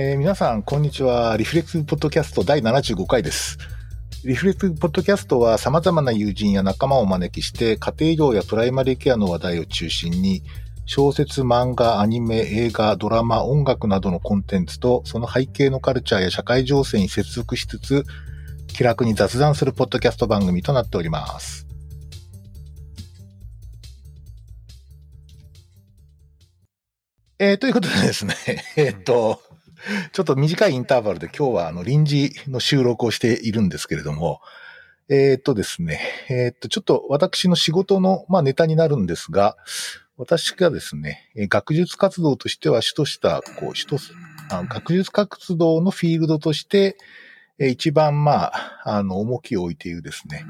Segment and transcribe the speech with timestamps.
[0.00, 1.36] えー皆さん、こんにちは。
[1.36, 3.58] リフレクティブポッドキャスト第75回です。
[4.24, 10.44] リフレクティブポッドキャストは様々な友人や仲間をお招きして、家庭医療やプライマリーケアの話題を中心に、
[10.86, 18.04] 小説、漫画、アニメ、映画、ドラマ、音楽などのコンテンツと、その背景のカルチャーや社会情勢に接続しつつ、
[18.68, 21.66] 気楽に雑談するポッドキャスト番組となっております。
[27.40, 28.36] えーということでですね、
[28.76, 29.40] えっと、
[30.12, 34.40] ちょっと短いインターバルで今日はあの臨時の収録をしているんですけれども、
[35.08, 39.56] えーっとですね、えーっと、ちょっと私の仕事の、まあ、ネタになるんですが、
[40.18, 44.12] 私がですね、学術活動としては主とした、こう、主とす、
[44.50, 46.98] 学術活動のフィールドとして、
[47.58, 50.44] 一番、まあ、あの、重きを置いているですね、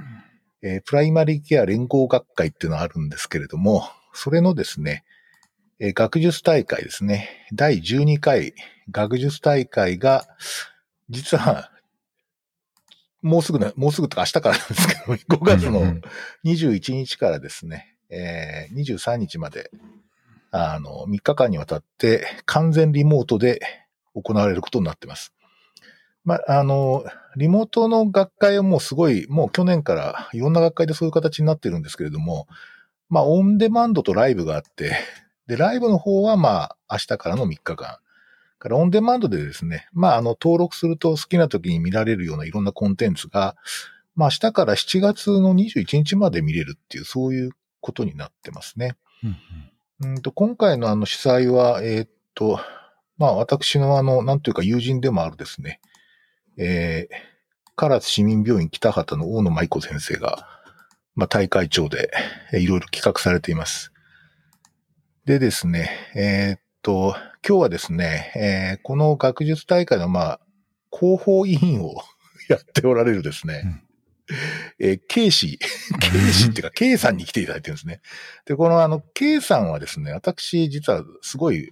[0.62, 5.04] えープライマリーケア連合学会っていうのがあるんですけれども、それのですね、
[5.80, 8.54] 学術大会ですね、第12回
[8.91, 10.27] 学術大会が、
[11.10, 11.71] 実は、
[13.23, 15.01] もうすぐな、もうすぐとか明日からなんですけど、
[15.37, 16.02] 5月のうんうん
[16.45, 19.71] 21日からですね、えー23日まで、
[20.51, 23.60] あの、3日間にわたって完全リモートで
[24.15, 25.34] 行われることになってます。
[26.24, 27.05] まあ、あの、
[27.37, 32.46] リモートの学会はもうすごい、もう去年からいろんな学会でそういう形になってるんですけれども、
[33.09, 34.96] まあ、オンデマンドとライブがあって、
[35.46, 37.99] で、ライブの方はまあ、明日からの3日間。
[38.59, 43.56] からオンデマンドでですね、まあ、あの、登録すると好きな時に見られるようないろんなコンテンツが、
[44.15, 47.50] まあ、明日から7月の21日まで見れるっていう、そういう
[47.80, 48.96] ことになってますね。
[50.00, 52.60] うんと、今回のあの主催は、えーっと、
[53.16, 55.80] まあ私のあの、なんというか友人でもあるですね、
[56.56, 60.48] えー、唐津市民病院北畑の大野舞子先生が、
[61.16, 62.10] まあ大会長で、
[62.52, 63.93] えーいろいろ企画されています。
[65.25, 67.16] でですね、えーっと、
[67.47, 70.41] 今日はですね、えーこの学術大会のまあ、
[70.92, 71.94] 広報委員を
[72.48, 73.84] やっておられるですね、
[74.78, 75.59] えー、ケイ氏、
[76.00, 78.00] ケイ氏っていうか、ケイさんに来ていただいてるんですね。
[78.44, 81.71] で、このあの、ケイさんはですね、私実はすごい、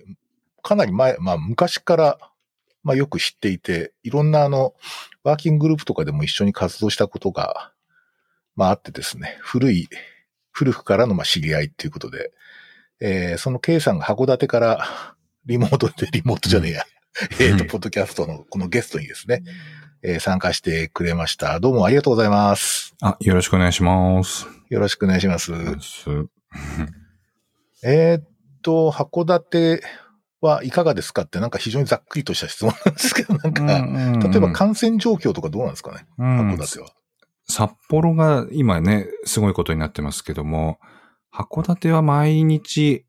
[0.63, 2.19] かなり前、まあ昔から、
[2.83, 4.75] まあよく知っていて、いろんなあの、
[5.25, 7.73] ワーキンググループとかでも一緒に活動したことが、
[8.55, 9.89] まああってですね、古い、
[10.53, 12.33] 古くからのまあ知り合いっていうことで、
[13.01, 15.16] えーそのケイさんが函館から
[15.47, 16.83] リモートで、リモートじゃねえや、
[17.39, 19.45] えっと、ポッドキャストのこのゲストにですね、
[20.03, 21.61] えー参加してくれました。
[21.61, 22.97] どうもありがとうございます。
[23.01, 24.49] あ、よろしくお願いします。
[24.69, 25.53] よろしくお願いします。
[27.85, 28.25] えーっ
[28.63, 29.83] と、函館
[30.41, 33.63] はいかがですかってなんか非常にざっくりとした質問なんですけど、なんか、
[34.29, 36.89] 例えば感染状況とかどうなんですかね、うん函館は。
[37.49, 40.81] 札幌が今ね、すごいことになってますけども、
[41.33, 43.06] 函館は毎日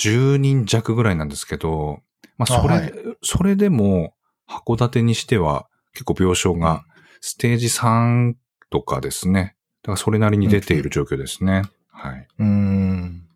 [0.00, 2.00] 10人弱ぐらいなんですけど、
[2.38, 4.14] まあそれ、あはいそれでも
[4.48, 6.84] 函館にしては結構病床が
[7.20, 8.34] ステージ3
[8.70, 9.56] とかですね。
[9.82, 11.62] だからそれなりに出ている状況ですね。
[11.88, 12.26] はい。
[12.38, 13.26] うーん。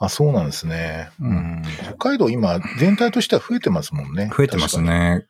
[0.00, 1.10] あ、そうなんですね。
[1.20, 4.30] うんうん北海道今、全体としては増えてますもんね。
[4.36, 5.26] 増えてますね。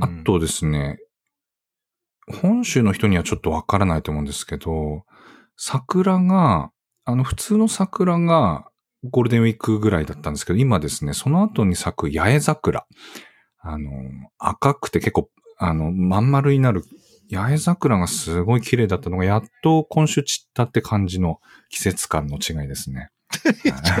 [0.00, 0.98] あとですね、
[2.40, 5.04] 本州の人にはちょっとわからないと思うんですけど、
[5.56, 6.70] 桜が、
[7.04, 8.70] あの普通の桜が
[9.04, 12.86] ゴールデンウィークぐらいだったんですけど、今ですね、その後に咲く八重桜。
[13.60, 13.90] あの、
[14.38, 16.84] 赤くて結構、あの、まん丸になる
[17.32, 21.40] 八重桜がすごい綺麗だったのが、やっと今週散ったって感じの
[21.70, 23.10] 季節感の違いですね。
[23.32, 23.52] ちょ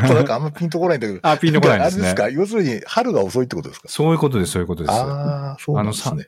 [0.04, 1.20] っとなんかあんまピンとこないんだけど。
[1.26, 2.08] あ、ピンとこないですね。
[2.08, 2.28] あれですか？
[2.28, 3.88] 要するに春が遅いってことですか？
[3.88, 4.92] そういうことです、そういうことです。
[4.92, 6.26] ああ、そうですね。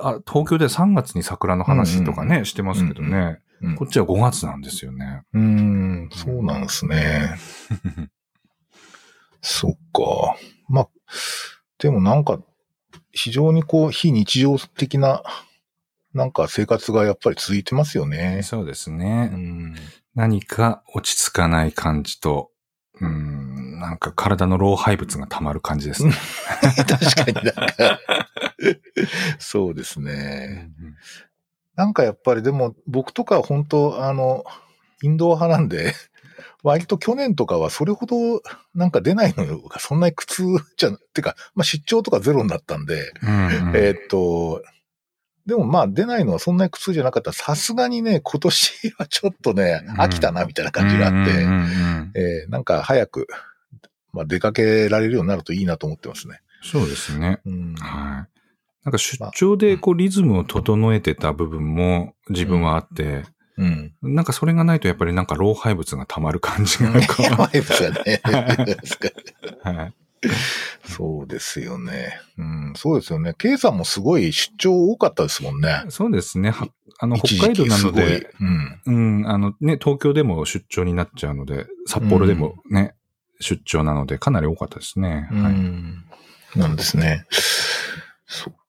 [0.00, 3.38] あ東京では3月に桜の話とかね、してますけどね、うん
[3.76, 5.22] こっちは5月なんですよね。
[5.32, 7.36] うーん、そうなんですね。
[9.40, 10.36] そっか。
[10.68, 10.88] まあ、
[11.78, 12.40] でもなんか、
[13.12, 15.22] 非常にこう、非日常的な、
[16.14, 18.40] なんか生活がやっぱり続いてますよね。
[18.42, 19.26] そうですうね。
[19.26, 19.74] ん。
[20.14, 22.50] 何か落ち着かない感じと、
[23.00, 26.12] うん、なんか体の老廃物が溜まる感じですね。
[26.86, 28.00] 確かになんか、
[29.38, 30.70] そうですね。
[31.76, 34.44] なんかやっぱりでも僕とかは本当あの、
[35.02, 35.94] インドア派なんで、
[36.62, 38.42] 割と去年とかはそれほど
[38.74, 40.44] なんか出ないのがそんなに苦痛
[40.76, 44.62] じゃ、てか、まあ出張とかゼロになったんで、うんうんえーっと、
[45.46, 47.32] でもまあ出ないのはそんなに苦痛じゃなかった。
[47.32, 53.26] さすがにね、今年はちょっとね、うん飽きたなみたいな感じがあって、うんうんうんえーなんか早く、
[54.12, 56.42] まあ出かけられるようになるといいなと思ってますね。
[56.62, 57.40] そうですね。
[57.44, 57.74] うん。
[57.74, 58.31] はい。
[58.84, 63.24] なんか出張でこうリズムを整えてた部分も自分はあって、
[63.58, 63.92] うん。
[64.02, 68.20] なんかそれがないとやっぱりなんか老廃物が溜まる感じがこうやばいですよね。
[69.62, 69.94] はい。
[70.84, 72.20] そうですよね。
[72.38, 73.34] うん、そうですよね。
[73.38, 75.84] K さんもすごい出張多かったですもんね。
[75.88, 76.50] そうですね。
[76.50, 76.68] は
[76.98, 78.80] あの、一北海道なので、うん。
[78.86, 82.94] うん、あのね、東京でも出張になっちゃうので、札幌でもね、
[83.40, 85.28] 出張なので、かなり多かったですね。
[85.32, 85.52] うはい。
[85.52, 86.04] ん。
[86.54, 87.26] なんですね。
[88.26, 88.61] そっか。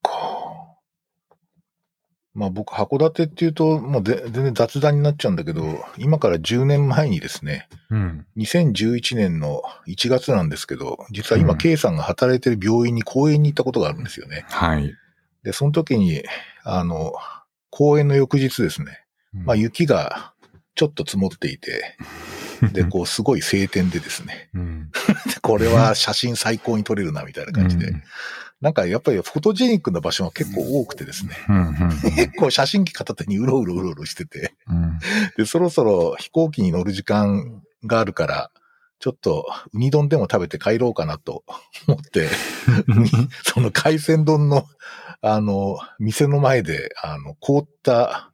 [2.34, 8.26] まあ僕、函館っていうと、もうで全然雑談になっちゃうんだけど、今から10年前にですね、うん。
[8.38, 14.46] 2011年の1月なんですけど、実は今、うん K さんが働いてる病院に講演に行ったことがあるんですよね。
[14.50, 14.94] はい。
[15.44, 16.24] で、その時に、
[16.64, 17.14] あの、
[17.70, 19.04] 講演の翌日ですね、
[19.34, 20.34] まあ雪が
[20.76, 21.98] ちょっと積もっていて、
[22.72, 27.94] で、 こう、すごい晴天でですね、うん、で これは写真最高に撮れるな、みたいな感じで、
[28.64, 31.36] なんかやっぱりフォトジェニックな場所が結構多くてですね。
[32.16, 35.00] 結構写真機片手にうろうろうろうろしてて、うん。
[35.36, 38.52] で、そろそろ飛行機に乗る時間があるから、
[39.00, 41.44] ちょっとウニ丼でも食べて帰ろうかなと
[41.90, 42.30] 思って、
[43.44, 44.66] その海鮮丼の、
[45.20, 48.32] あの、店の前で、あの、凍った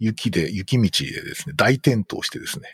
[0.00, 2.72] 雪で、雪道でですね、大転倒してですね、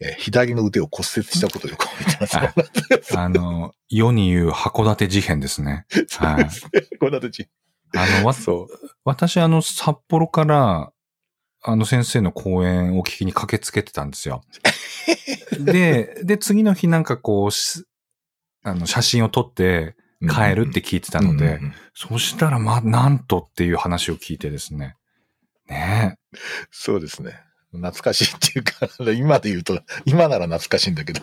[0.00, 3.16] えー左の腕を骨折したことをよく覚えてます。
[3.16, 5.86] ああの、世に言う函館事変ですね。
[6.08, 6.82] そうですね。
[7.00, 7.46] こんな時。
[7.94, 8.90] あの、わそう。
[9.04, 10.92] 私、あの、札幌から、
[11.62, 14.42] あの先生の講演を聞きに駆けつけてたんですよ。
[15.58, 17.84] で、で、次の日なんかこうし、
[18.62, 21.60] あの、写真を撮って帰るって聞いてたので、
[21.94, 24.96] そしたら、ま、なんとっていう話を聞いてですね。
[25.68, 26.18] ね
[26.70, 27.40] そうですね。
[27.76, 31.22] 懐かしいっていうか、 今で言うと、今なら懐かしいんだけど。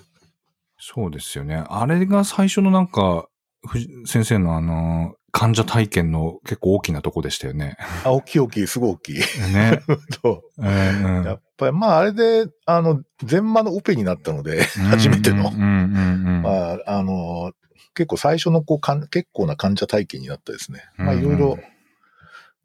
[0.78, 1.64] そうですよね。
[1.68, 3.28] あれが最初のなんか、
[3.66, 7.76] 藤先生のあの、患者体験の結構大きなとこでしたよね。
[8.04, 9.16] あ、大きい大きい、すごい大きい。
[9.16, 9.82] ね。
[10.22, 10.62] そう。
[10.62, 15.50] うんうんやっぱり、まあ、あれで、あの、全麻のオペになったので、初めての。
[15.52, 17.52] まあ、あの、
[17.96, 20.84] 結構最初のこうかん、結構な患者体験になったですね。
[20.98, 21.58] まあ、いろいろ、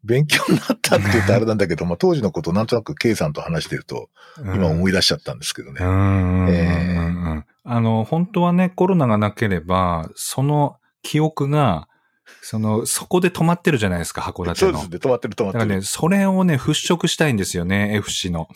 [0.03, 5.81] 勉強になったって言うとあれなんだけど、まあ、当時のことをなんとなく K さんと話してると、今思い出しちゃったんですけどね。
[7.63, 11.87] あの、本当はね、コロナがなければ、その記憶が、
[12.41, 14.55] その、そこで止まってるじゃないですか、函館の。
[14.55, 14.97] そうですね。
[14.97, 15.65] 止まってる止まってる。
[15.65, 18.47] だからね、それをね、払拭したいんですよね、F 氏の。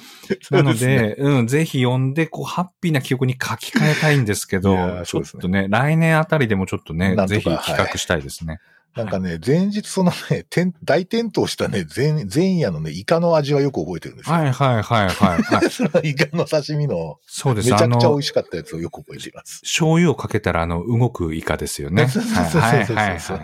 [0.52, 8.60] なので、うん、ぜひ読んで、こう、ハッピーな記憶に書き換えたいんですけどいやー、ちょっそうですねとね、来年あたりでもちょっとねぜひ企画したいですね。
[8.96, 14.36] なんかね、前日そのね、転大転倒したね、前、前夜のね、イカの味はよく覚えてるんですよ。
[14.36, 15.42] はいはいはいはい。
[15.42, 17.74] はい そのイカの刺身の、そうです。
[17.74, 19.62] あめちゃくちゃ美の味、しかったやつをよく覚えています。
[19.62, 22.08] 醤油をかけたら、あの、動くイカですよね。
[22.10, 23.44] そうそうそうそうはいそうはいはいは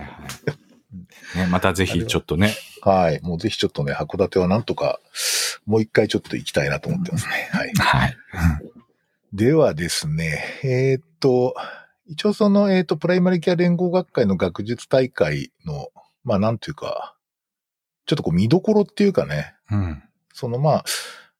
[1.34, 1.36] い。
[1.36, 3.20] ね、またぜひちょっとね、はい。
[3.22, 5.00] もうぜひちょっとね、函館はなんとか、
[5.66, 7.48] もう一回ちょっと行きたいなと思ってますね。
[7.50, 7.72] はい。
[7.74, 8.16] はい。
[9.32, 11.54] ではですね、えーっと、
[12.10, 15.88] 一応その、えーっと、プライマリケア連合学会の学術大会の、
[16.24, 17.16] まあなんていうか、
[18.04, 20.02] ちょっとこう見どころっていうかね、うん。
[20.34, 20.84] そのまあ、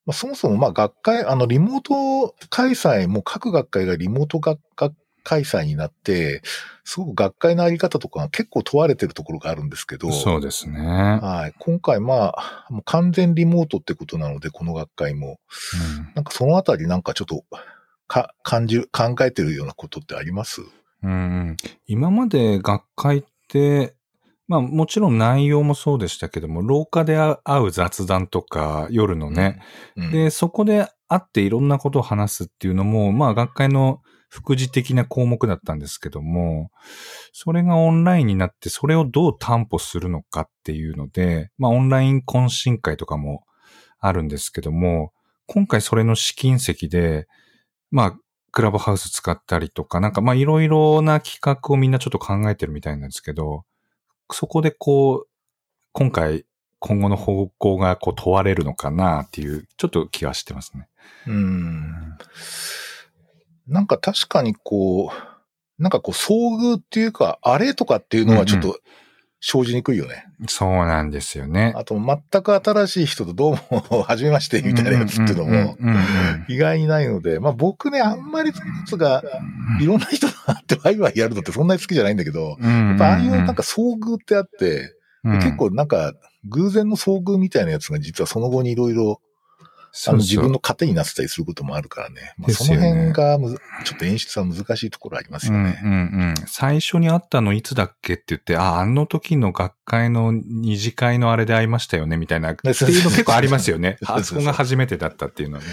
[0.06, 6.42] まあ、そもそもまあ学会、あのリモート開催も各学会がリモート学学開催になって、
[6.84, 10.80] すごく学会のあり方とかが結構問われてるところがあるんですけど、そうですね。
[10.80, 11.54] はい。
[11.58, 15.40] 今回まあ、もう完全リモートってことなので、この学会も。
[16.14, 17.44] なんかそのあたりなんかちょっと、
[18.10, 20.62] か、感じる、考えてるようなことってあります？
[21.04, 21.14] うんう
[21.52, 21.56] ん。
[21.86, 23.94] 今まで学会って、
[24.48, 29.62] まあもちろん内容もそうでしたけども、廊下で会う雑談とか夜のね、
[29.94, 36.72] うん、で、そこで会っていろんなことを話すっていうのも、まあ学会の副次的な項目だったんですけども、
[37.32, 43.44] それがオンラインになって、それをどう担保するのかっていうので、まあオンライン懇親会とかも
[44.00, 45.12] あるんですけども、
[45.46, 47.28] 今回それの試金石で、
[47.90, 48.16] まあ、
[48.52, 53.64] クラブハウス使ったりとか、なんかまあいろいろな企画をみんなちょっと考えてるみたいなんですけど、
[54.32, 55.28] そこでこう、
[55.92, 56.44] 今回、
[56.78, 60.88] 今後の方向がこう問われるのかなっていう、ちょっと気はしてますね。
[61.26, 62.16] うん。
[63.66, 68.78] なんか確かにこう、なんかこう遭遇っていうか、あれとかっていうのはちょっと
[69.40, 70.26] 生じにくいよね。
[70.48, 71.72] そうなんですよね。
[71.74, 73.54] あと全く新しい人とどう
[73.90, 75.76] も、 はじめましてみたいなやつっていうのも、
[76.48, 79.22] 意外にないので、まあ僕ね、あんまりそつが、
[79.80, 84.94] いろんな人と会ってワイワイやるのってそんなに好きじゃないんだけど、うんやっぱああいうなんか遭遇ってあって、
[85.24, 86.14] うん結構なんか
[86.48, 89.20] 偶然の遭遇みたいなやつが実はその後にいろいろ、
[90.06, 92.34] あの自分の糧になってたりすることもあるからね。
[92.38, 95.80] まあ、その辺がむずちょっと演出は難しいところありますよね。
[95.82, 96.34] うんうんうん。
[96.46, 102.52] 最初に会ったのいつだっけって言って、あ、あの時の学会の二次会のあれで会いましたよね、みたいな。
[102.52, 103.98] っていうの結構ありますよね。
[104.06, 105.68] あそこが初めてだったっていうのはね。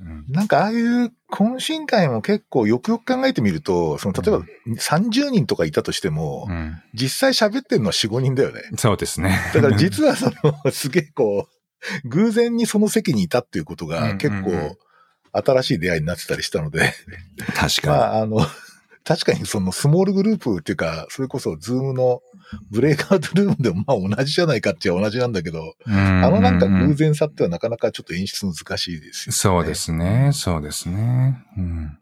[0.00, 4.44] うんなんかああいう懇親会も結構よくよく考えてみると、その例えば
[4.76, 8.62] 30人とかいたとしても、うん実際喋ってるのは4、5人だよね。
[8.76, 9.38] そうですね。
[9.54, 10.32] だから実はその、
[10.72, 11.55] すげえこう、
[12.04, 14.76] 偶然にその席にいたっていうことうんが結構
[15.32, 16.94] 新しい出会いになってたりしたので、
[17.54, 18.38] 確かまああの、
[19.04, 22.22] 確かにそのスモールグループっていうか、それこそズームの
[22.70, 25.92] ブレイクアウトルームでもまあ同じじゃないかって言えば同じなんだけど、に。
[25.94, 29.32] あのなんか偶然然さってはなかなかちょっと演出難しいですよね。
[29.32, 30.30] そうですね。
[30.32, 31.44] そうですね。
[31.56, 31.98] うん。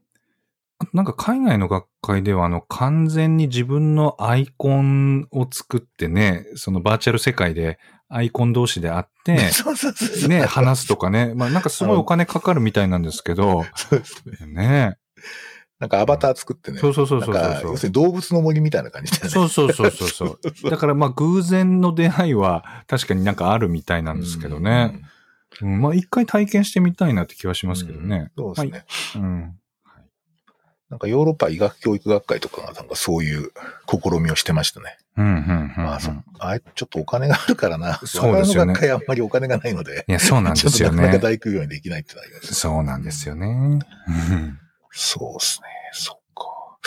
[0.92, 7.78] なんか海外の学会では、あの、完全に自分のアイコンを作ってね、そのバーチャル世界で
[8.14, 9.34] アイコン同士で会って。
[10.28, 11.34] ね、話すとかね。
[11.34, 14.46] まあなんかすごいお金かかるみたいなんですけど、そうですね。
[14.46, 14.98] ね。
[15.80, 16.78] なんかアバター作ってね。
[16.78, 19.28] そうそうそうそう要するに動物の森みたいな感じでね。
[19.30, 20.26] そうそうそうそうそ
[20.66, 20.70] う。
[20.70, 25.02] だからまあ偶然の出会いは確かになんかあるみたいなんですけどね。
[25.60, 27.70] うん、まあ一回体験してみたいなって気はしうん。
[27.70, 28.30] ますけどね。
[28.38, 28.84] そうですね。
[29.16, 29.58] うん。
[30.90, 33.50] なんかヨーロッパ医学教育学会とかがなんかそういう
[33.88, 34.98] 試みをしてましたね。
[35.16, 35.84] うん、うん、うん。
[35.84, 38.00] まあそ、あれちょっとお金があるからな。
[38.04, 40.04] そうですよね学会あんまりお金がないので。
[40.08, 41.22] いや、そうなんですよちょっとなかなかね。
[41.22, 42.54] 大工業にできないってなります。
[42.54, 43.46] そうなんですよね。
[43.46, 43.48] う
[44.34, 44.58] ん
[44.96, 45.66] そうですね。
[45.92, 46.78] そっか。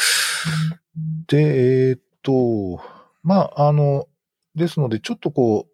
[1.28, 2.82] で、えーっと、
[3.22, 4.08] まあ、あの、
[4.56, 5.74] ですので、ちょっとこう、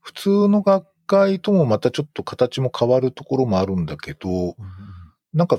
[0.00, 4.56] 普通の学会ともまたちょっと形も変わるところもあるんだけど、
[5.34, 5.58] なんか、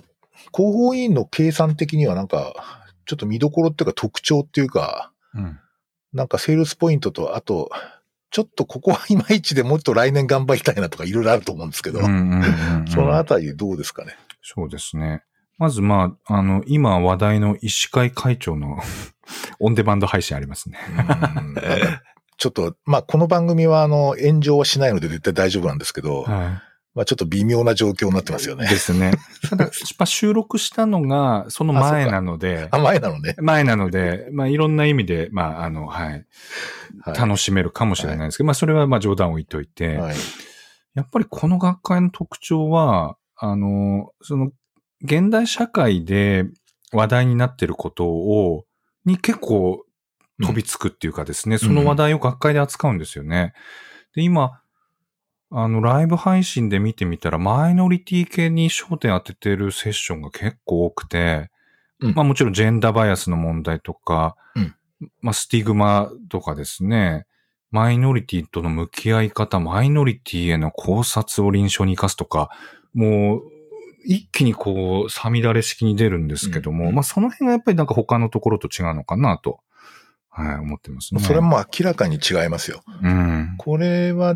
[0.55, 2.53] 広報委員の計算的にはなんか、
[3.05, 5.59] ちょっと見どころっていうか特徴っていうか、うん。
[6.13, 7.69] なんかセールスポイントと、あと、
[8.31, 12.07] ちょっとここはいまいちでもっと来年頑張りたいなとかいろいろあると思うんですけど、そ
[13.01, 14.15] のあたりどうですかね？
[14.41, 15.23] そうですね。
[15.57, 18.79] まず、まあ、あの、今話題の医師会会長の
[19.59, 20.77] オンデマンド配信ありますね。
[22.37, 26.61] ちょっと、まあ、この番組は、あの、炎上はしないので絶対大丈夫なんですけど、は
[26.99, 28.57] まあ、ちょっと微妙な状況になってますよい。
[28.57, 28.75] ねで。
[28.75, 29.13] すね。
[29.49, 33.35] ただ、まあ収録したのがその前なので、あ、前なのね。
[33.37, 36.25] 前なので、まあ、いろんな意味で、まあ、あの、はい、
[36.99, 37.17] はい。
[37.17, 40.15] 楽しめるかもしれないですけど、まあ、それはまあ冗談を置いといて、はい。
[40.93, 44.51] やっぱりこの学会の特徴は、あの、その、
[45.01, 46.47] 現代社会で
[46.91, 48.65] 話題になっていることを、
[49.05, 49.85] に結構
[50.41, 53.53] 飛びつくっていうかですね、その話題を学会で扱うんですよね。
[54.15, 54.59] で、今、
[55.51, 61.49] あの、ライブ配信で見てみたら、マイノリティ系に焦点当ててるセッションが結構多くて、
[62.01, 64.75] うんまあもちろんジェンダーバイアスの問題とか、うん
[65.21, 67.25] まあスティグマとかですね、
[67.71, 72.49] マイノリティとの向き合い方、マイノリティへの考察を臨床に生かすとか、
[72.93, 73.41] もう、
[74.05, 79.59] 一気にこう、さみだれ式に出るんですけども、うんまあその辺がやっぱりなんか他のところと違うのかなと、
[80.29, 81.21] はい、思ってますね。
[81.21, 82.81] それも明らかに違いますよ。
[83.01, 83.55] うん。
[83.57, 84.35] これは、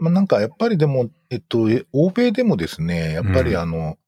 [0.00, 3.98] まあ、なんかやっぱりでも、えっと、え欧米でもですね、やっぱりあの、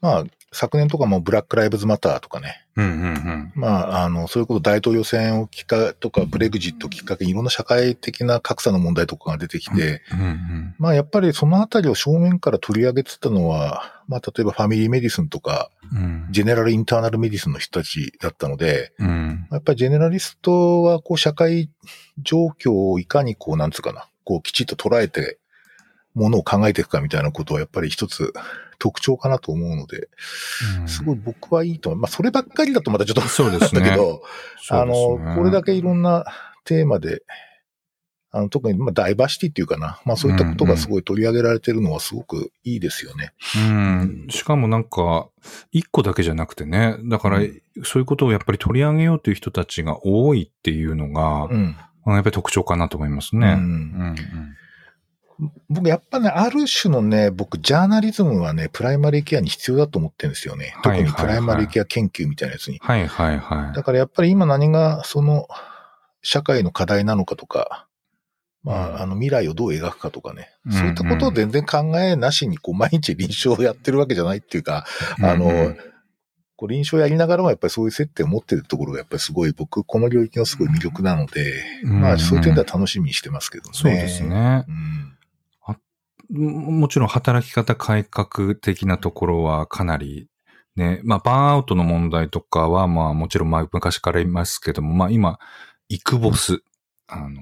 [0.00, 3.52] まあ、昨年とかも Black Lives Matter とかね、うんうんうん。
[3.54, 10.74] まあ、あの、そういうこと大統領選をきっかとか、ブレグジットをきっかけにいろんな社会的な格差の問題とかが出てきて、うんうん。
[10.78, 16.26] まあ、やっぱりそのあたりを正面から取り上げてたのは、まあ、例えば family medicine とか、うん。
[16.30, 19.46] general internal medicine の人たちだったので、うん。
[19.52, 21.70] やっぱりジェネラリストは、こう、社会
[22.18, 25.40] 状況をいかにこう、なんつうかな、こう、きちっと捉えて、
[26.14, 28.32] ものを考えていくかみたいなことは、やっぱり一つ
[28.78, 30.08] 特徴かなと思うので、
[30.80, 32.00] うんすごい僕はいいと思う。
[32.00, 34.22] まあ、そればっかりだとまたちょっと、そうですねだけど、
[34.70, 36.24] ねの、これだけいろんな
[36.64, 37.22] テーマで、
[38.32, 40.00] あの、特に、まあ、ダイバーシティっていうかな。
[40.04, 43.32] まあ、そういったことがすごい取り上げられてるのはすごくいいですよね。
[43.56, 44.26] うん。
[44.30, 45.28] しかもなんか、
[45.72, 51.76] 一個だけじゃなくてね、だから、うんそういうことをやっぱり取り上げようという人たちが多いっていうのが、うん。
[52.06, 53.48] やっぱり特徴かなと思いますね。
[53.48, 54.16] ううんん
[55.68, 60.74] 僕、やっぱね、ある種のね、僕、ジャーナリズムはね、プライマリーケアに必要だと思ってるんですよね。
[60.82, 62.78] 特にプライマリーケア研究みたいなやつに。
[62.82, 63.74] はいはいはい。
[63.74, 65.48] だからやっぱり今何がその
[66.22, 67.86] 社会の課題なのかとか、
[68.62, 70.50] まうんあ、あの未来をどう描くかとかね。
[70.66, 74.84] うんそういったことを全然考えなしに、こう、毎日臨床をやってるわけじゃないっていうか、
[75.22, 75.76] あの、うん
[76.60, 83.74] こう臨床やりながらもやっぱりそういう接点を持ってるところがやっぱりすごい僕、この領域のすごい魅力なので、うんまあそういう点では楽しみにしてますけどね。
[83.74, 84.22] そうです。
[84.22, 84.66] ね。
[84.68, 85.16] うん。
[86.28, 90.28] ももちろん働き方改革的なところはかなり
[90.76, 95.38] ね、まあバーンアウトの問題とかはまあもちろんまあ昔から言いますけども、まあ今、
[95.88, 96.62] イクボス。
[97.06, 97.40] あの、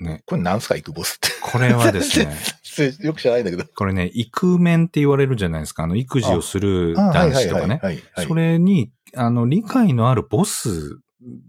[0.00, 1.28] ね、これなんすか、イクボスって。
[1.42, 2.36] これはですね、
[3.00, 3.64] よく知らないんだけど。
[3.64, 5.84] これね、育面って言われるじゃないですか。
[5.84, 7.80] あの、育児をする男子とかね。
[8.16, 10.98] それに、あの、理解のあるボス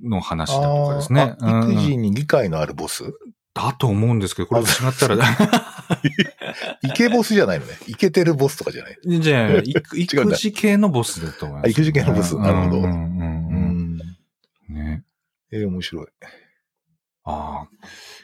[0.03, 1.36] の話だとかですね。
[1.39, 3.03] 育うん児に理解のあるボス？
[3.53, 5.18] だと思うんですけど、これ違ったら、
[6.84, 7.74] イケボスじゃないのね。
[7.88, 8.98] イケてるボスとかじゃない。
[9.20, 13.98] じゃあ、 育児系のボスだと思います、あ育児系のボスなるほどうんうんううんん。
[14.70, 15.03] ね。
[15.51, 16.08] えー面白い。
[17.25, 17.68] ああ。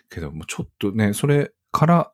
[0.09, 2.12] けど、ちょっとね、それから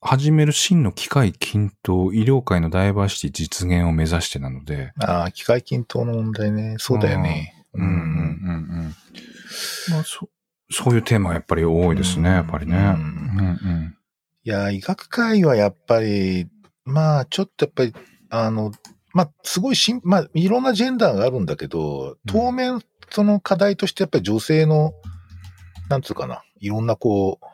[0.00, 4.92] 始める真の機械均等、医療界のダイバーシティ実現を目指してなので。
[5.00, 6.76] ああ、機械均等の問題ね。
[6.78, 7.64] そうだよね。
[7.72, 8.00] うんうんうんう
[8.82, 8.94] ん。
[9.90, 10.28] まあ、そ、
[10.70, 12.76] そういうテーマがやっぱり多いですね、うんやっぱりね。
[12.76, 13.96] ううんんうん。
[14.44, 16.48] いや、医学界はやっぱり、
[16.84, 17.94] まあ、ちょっとやっぱり、
[18.28, 18.72] あの、
[19.14, 24.92] まあ、すごいしん、まあ、いろんなジェンダーがあるんだけど、当面、その課題としてやっぱり女性の、
[25.88, 27.46] なんつうかな、いろんなこう、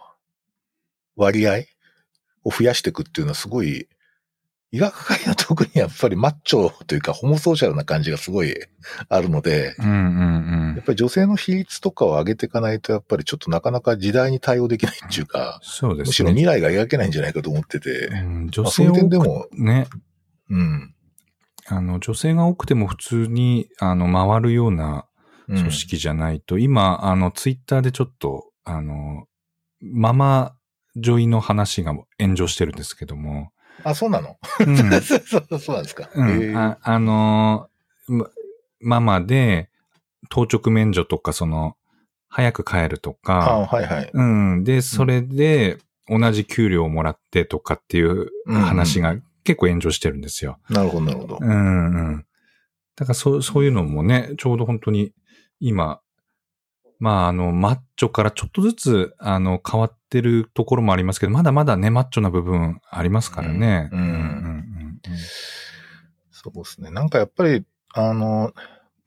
[1.17, 1.63] 割合
[2.45, 3.89] を増やしていくっていうのはすごい、
[4.73, 8.55] 医学界は特にやっぱりマッチョというかホモソーシャルな感じがすごい
[9.09, 10.75] あるので、うんうんうん。
[10.77, 16.09] やっぱり女性の比率とかを上げていかないと、やっぱりちょっとなかなか時代に対応できないっていうか、そうですね。
[16.09, 18.15] むしろ未来が描けないんじゃないかと思ってて、う
[18.45, 19.89] ん、女性を点でも、ね、
[20.51, 20.95] うん。
[21.67, 25.07] あの、女性が多くても普通に、あの、回るような
[25.49, 29.27] うん組織じゃないと、今、あの、ツイッターでちょっと、あの、
[29.81, 30.57] ママ
[30.97, 33.53] 女医の話が炎上してるんですけども、
[33.85, 34.37] あ、そうなの、
[34.67, 36.11] うんそうそうそうなんですか。
[36.15, 37.69] うんああの
[38.81, 39.71] ママで、
[40.31, 41.77] 当直免除とか、その、
[42.29, 44.11] 早く帰るとあか、はいはい。
[44.13, 44.65] うん。
[44.65, 50.59] で、それで、同じ給料をもらってとかっていう話が結構炎上してるんですよ。
[50.69, 51.39] なるほど、なるほど。
[51.41, 52.27] うんうん。
[52.97, 55.13] だからそう、そういうのもね、ちょうど本当に
[55.61, 56.01] 今、
[57.01, 63.89] まあ、あの、マッチョからちょっとずつ、あの、変わってるところもありますけど、まだまだね、マッチョな部分ありますからね。
[63.91, 65.01] うんうんうん
[66.31, 66.91] そうですね。
[66.91, 68.53] なんかやっぱり、あの、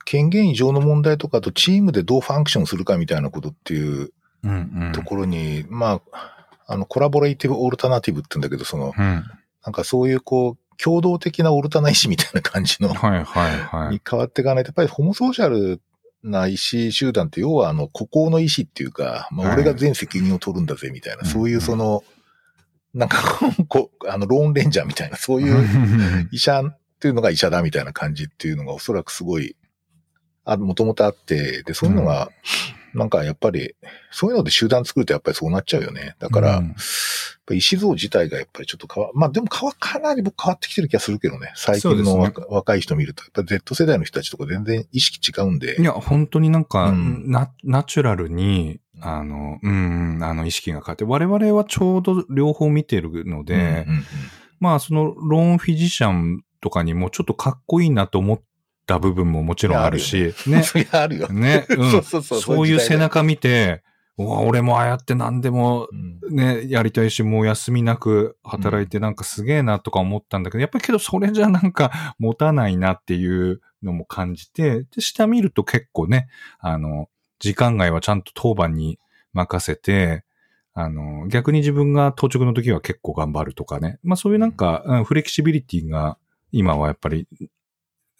[0.05, 4.11] 権限異常の問題とかとチームでどうファンクションするかみたいなことっていう
[4.43, 9.23] うんうんうんところに、まあ、あの、コラボレイティブオルタナティブって言うんだけど、その、うん。
[9.63, 14.01] なんかそういうこう、共同的なオルタナ意思みたいな感じの、はいはいはいに。
[14.07, 15.81] 変わっていかないと、やっぱりホモソーシャル
[16.23, 19.55] な意思集団って、要はあの、孤高の意思っていうか、まあ、はい。
[19.57, 21.27] 俺が全責任を取るんだぜ、みたいな、うん。
[21.27, 22.03] そういうその、
[22.93, 29.55] なんか、 こう、あの、ローンレンジャーみたいな、そういう医者っていうのが医者だみたいな感じっていうのがおそらくすごい、
[30.45, 32.29] あもともとあって、で、そういうのが、
[32.93, 33.75] なんかやっぱり、
[34.11, 36.15] そういうので集団作るとやっぱりそうなっちゃうよね。
[36.19, 36.75] だから、うん
[37.43, 41.51] やっぱり意思像自体がやっぱりちょっと変わ、まあでも変わ、かなり僕変わってきてる気がするけどね。
[41.55, 45.75] 最近のそう若,、若い人見ると、やっぱり Z 世代の人たちとか全然意識違うんで。
[45.81, 54.05] いや、本当になんか、うんナ、ナチュラルに、あの、うん、うんあの、意識が変わって、我々はちょうど両方見てるので、うんうんうん
[54.61, 58.41] まあ、その、ローンフィジシャンとかにもちょっとかっこいいなと思っ
[58.85, 60.63] た部分ももちろんあるし、ね。
[60.91, 61.27] あるよ。
[61.29, 62.03] ね、うん。
[62.03, 63.83] そういう背中見て、
[64.17, 66.35] 俺もああやって何でもうん。
[66.35, 76.27] ね、やりたいし、もう休みなく働いてなんかすげえなとか思ったんだけど、やっぱりけどそれじゃなんか持たないなっていうのも感じて、で、下見ると結構ね、
[76.59, 78.99] あの、時間外はちゃんと当番に
[79.33, 80.23] 任せて、
[80.73, 83.99] あの、逆に自分が当直の時は結構頑張るとかね。
[84.03, 86.17] まあそういうなんか、うんフレキシビリティが
[86.51, 87.27] 今はやっぱり、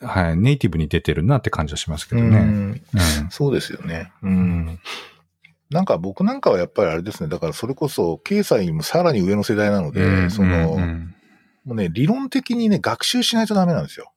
[0.04, 2.28] はい、ネイティブに出てるなって感じはしますけどね。
[2.28, 2.82] うんうん
[3.30, 4.12] そうですよね。
[4.22, 4.80] うん。
[5.70, 7.30] なんか僕なんかはやっぱりあれですね。
[7.30, 10.78] だからそれこそ経済にもさらに上の世代なので、うんその、
[11.66, 14.12] もうね、理論的にね、学習しないとダメなんですよ。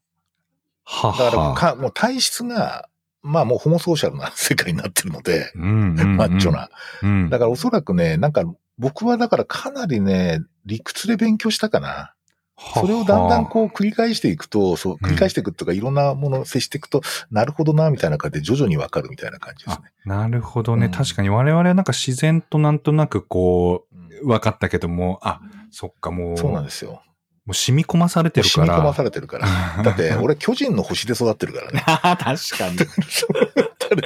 [0.85, 1.55] はだからは。
[1.55, 2.89] か、もう体質が、
[3.23, 6.69] まあもうホモソーシャルな世界になってるので、マッチョな。
[7.03, 8.45] うんだからおそらくね、なんか
[8.79, 12.15] 僕はだからかなりね、理屈で勉強したかな。
[12.59, 19.91] それをだんだんこう繰り返していくと、そう、繰り返していくとか、いろんなものを接していくと、なるほどな、みたいな感じで徐々にわかるみたいな感じですあね。
[20.05, 25.41] なるほどね、うん確かに我々はなんか自然となんとなくこうんう、分かったけども、あ、
[25.71, 27.03] そっかもう、そうなんもですよ。
[27.47, 28.67] う染み込まされてるから。
[28.67, 29.83] 染み込まされてるから。
[29.83, 31.83] だって、 俺、巨人の星で育ってるからね。
[31.87, 32.35] 確か
[32.71, 32.79] に。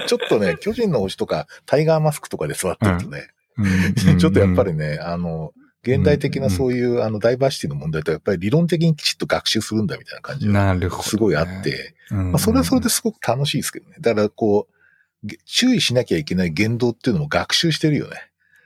[0.07, 5.53] ちょっとね、 巨人の星とか、タイガーマスクとかで育ってるとね、うんちょっとやっぱりね、あの、
[5.83, 13.97] 現代的なそういう、あの、ダイバーシティの問題と、やっぱり理論的にきちっと学習するんだみたいな感じがなるほど、すごいあっ、て、うんまあ、それはそれですごく楽しいですけどね。
[14.01, 18.17] だから、こう、げ注意しなきゃいけない言動っていうのも学習してるよね。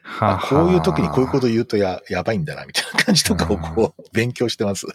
[0.03, 4.87] はあこういう時にこういうこと言うとや、やばいんだな、みたいな感じとかをこう、勉強してます。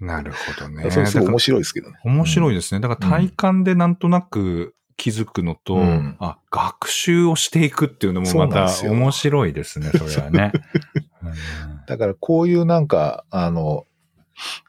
[0.00, 0.88] なるほどね。
[0.92, 1.98] それすごい面白いですけどね。
[2.04, 2.80] 面白いですね。
[2.80, 10.52] だから体感でなんとなく気づくのと、うんあ、学習をしていくっていうのもまた面白いですね、それはね。
[11.30, 13.84] うんだからこういうなんか、あの、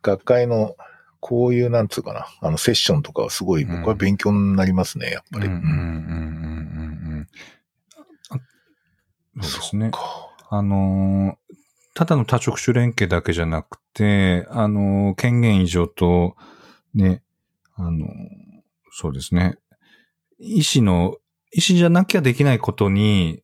[0.02, 0.76] 学会の、
[1.20, 5.46] こういうなんつうかな、あの、セッションとかはすごい僕は勉強になりますね、やっぱり。
[5.46, 7.28] うんうんうんうん
[9.36, 9.92] うんそうですね。
[10.50, 11.56] あのー
[11.94, 16.36] ただの多職種連携だけじゃなくて、あの、権限異常と、
[16.94, 17.22] ね、
[17.76, 18.08] あの、
[18.94, 19.58] そうですね。
[20.40, 21.18] 医師の、
[21.52, 23.44] 医師じゃなきゃできないことに、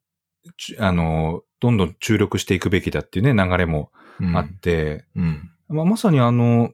[0.79, 3.91] あの、どんどん注力していくべきだっていうね、流れも
[4.35, 6.71] あって、うん、まあ、まさにあの、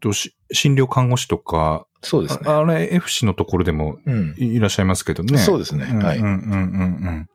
[0.00, 2.50] と診療看護師とか、そうですね。
[2.50, 3.98] あれ、F 氏のところでも
[4.36, 5.38] いらっしゃいますけどね。
[5.38, 5.84] そうですね。
[5.84, 6.18] はい。
[6.18, 7.26] うんうんうんうん。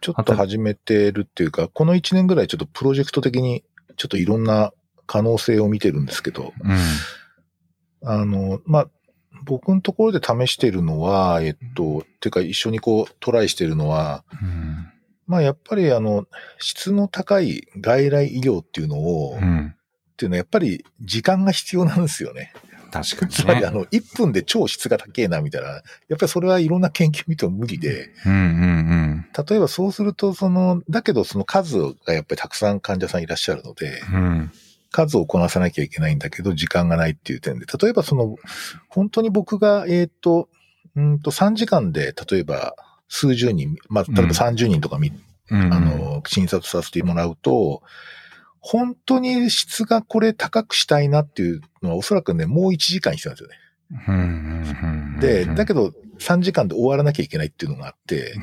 [0.00, 3.64] ちょっと始めてるっていうか、この1年ぐらいちょっとプロジェクト的に、
[3.96, 4.72] ちょっといろんな
[5.06, 6.68] 可能性を見てるんですけど、う
[8.08, 8.90] ん、あの、まあ、
[9.44, 14.86] 僕のところで試してるのは、えっと、てか一緒にこうトライしてるのは、うん、
[15.26, 16.26] まあやっぱりあの、
[16.58, 19.74] 質の高い外来医療っていうのを、うん、
[20.12, 22.52] っていうのはやっぱり時間が必要なんですよね。
[22.90, 23.36] 確かに、ね。
[23.36, 25.82] つまりあの、1分で超質が高えなみたいな、やっ
[26.18, 34.52] ぱりそれはいろんな研究見ても無理で、うんうんうん、例えばそうすると、その、だけどその数がやっぱりたくさん患者さんいらっしゃるので、うん、
[34.90, 38.36] 数をこなさなきゃいけないんだけど、時間がないっていう点で、例えばその、
[38.88, 40.48] 本当に僕が、えっ、ー、と、
[40.94, 42.74] うんと3時間で、例えば
[43.08, 45.12] 数十人、まあ、例えば30人とかみ、
[45.50, 47.82] うん、あの、診察させてもらうと、
[48.60, 55.20] 本当に質がこれ高くしたいなっていうのはおそらくね、もう1時間必要なんですよね。
[55.20, 58.34] で、だけど3時間で終わらなきゃいけないっていうのがあって、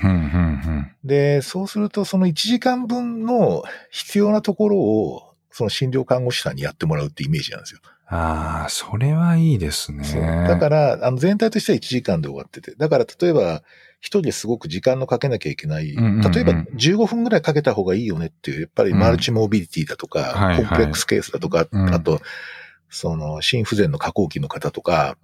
[1.04, 7.80] で、そうするとその1時間分の必要なところをその診療看護師さんにやってもらうってイメージなんですよ。
[8.08, 10.04] ああ、それはいいですね。
[10.48, 12.76] だから、あの全体としては1時間で終わってて。
[12.76, 13.64] だから例えば、
[14.04, 15.96] 一人ですごく時間のかけなきゃいけない。
[15.96, 22.22] 例えば15分ぐらいかけた方がいいよねっていう、やっぱりマルチモビリティだとか、コンプレックスケースだとか、あと、
[22.90, 25.18] その心不全の下降期の方とか、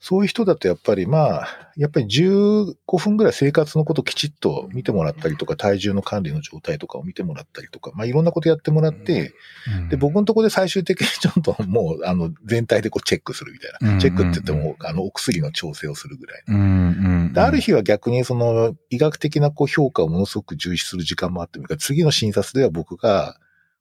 [0.00, 9.32] そういう人だとやっぱりまあ、やっぱり15分ぐらい生活のことをきちっと見てもらったりとか、体重の管理の状態とかを見てもらったりとか、まあいろんなことやってもらって、
[9.90, 14.00] で、僕のところで最終的にちょっともう、あの、全体でこうチェックするみたいな。
[14.00, 17.32] チェックって言っても、あの、お薬の調整をするぐらい。
[17.32, 23.36] で、ある日は逆にその、医学的なこう評価をものすごく重視する時間もあって次の診察では僕が、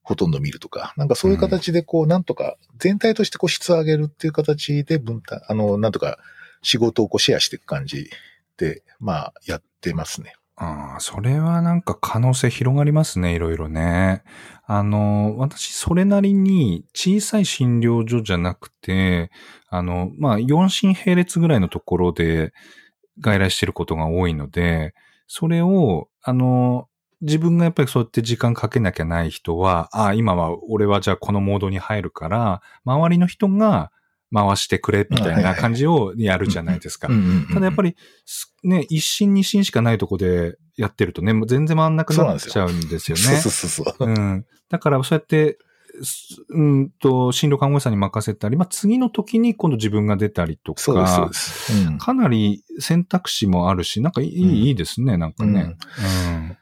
[0.07, 6.17] ほとんど見るとか、なんかそういう形でこう、なんとか、全体としてこう質を上げるっていう形で分担、あの、なんとか
[6.61, 8.09] 仕事をこうシェアしていく感じ
[8.55, 10.35] で、まあ、やってますね。
[10.55, 14.23] ああ、それはなんか可能性広がりますね、いろいろね。
[14.65, 19.29] あの、私、それなりに小さい診療所じゃなくて、
[19.67, 22.53] あの、まあ、4診並列ぐらいのところで
[23.19, 24.93] 外来してることが多いので、
[25.27, 26.87] それを、あの、
[27.21, 33.91] 自分がやっぱりそうやって時間かけなきゃない人は、ああ、今は俺はじゃあこのモードに入るから、周りの人が
[34.33, 37.09] 回してくれみたいな感じをやるじゃないですか。
[37.53, 37.95] ただやっぱり、
[38.63, 43.23] ね、一心二心しかないとこでやってるとね、もう全然回んなくなっちゃうんですよね。
[43.23, 44.05] そうそうそう。
[44.05, 44.45] うん。
[44.69, 45.57] だからそうやって、
[46.49, 51.87] うんと、進路看護師さんに任せたり、まあ、次の時に今度自分が出たりとか、そうです、そうです。
[51.87, 55.61] うん、かなり選択肢もあるし、なんかいいうん、いいですね、なんかね。
[55.61, 56.57] うん、うん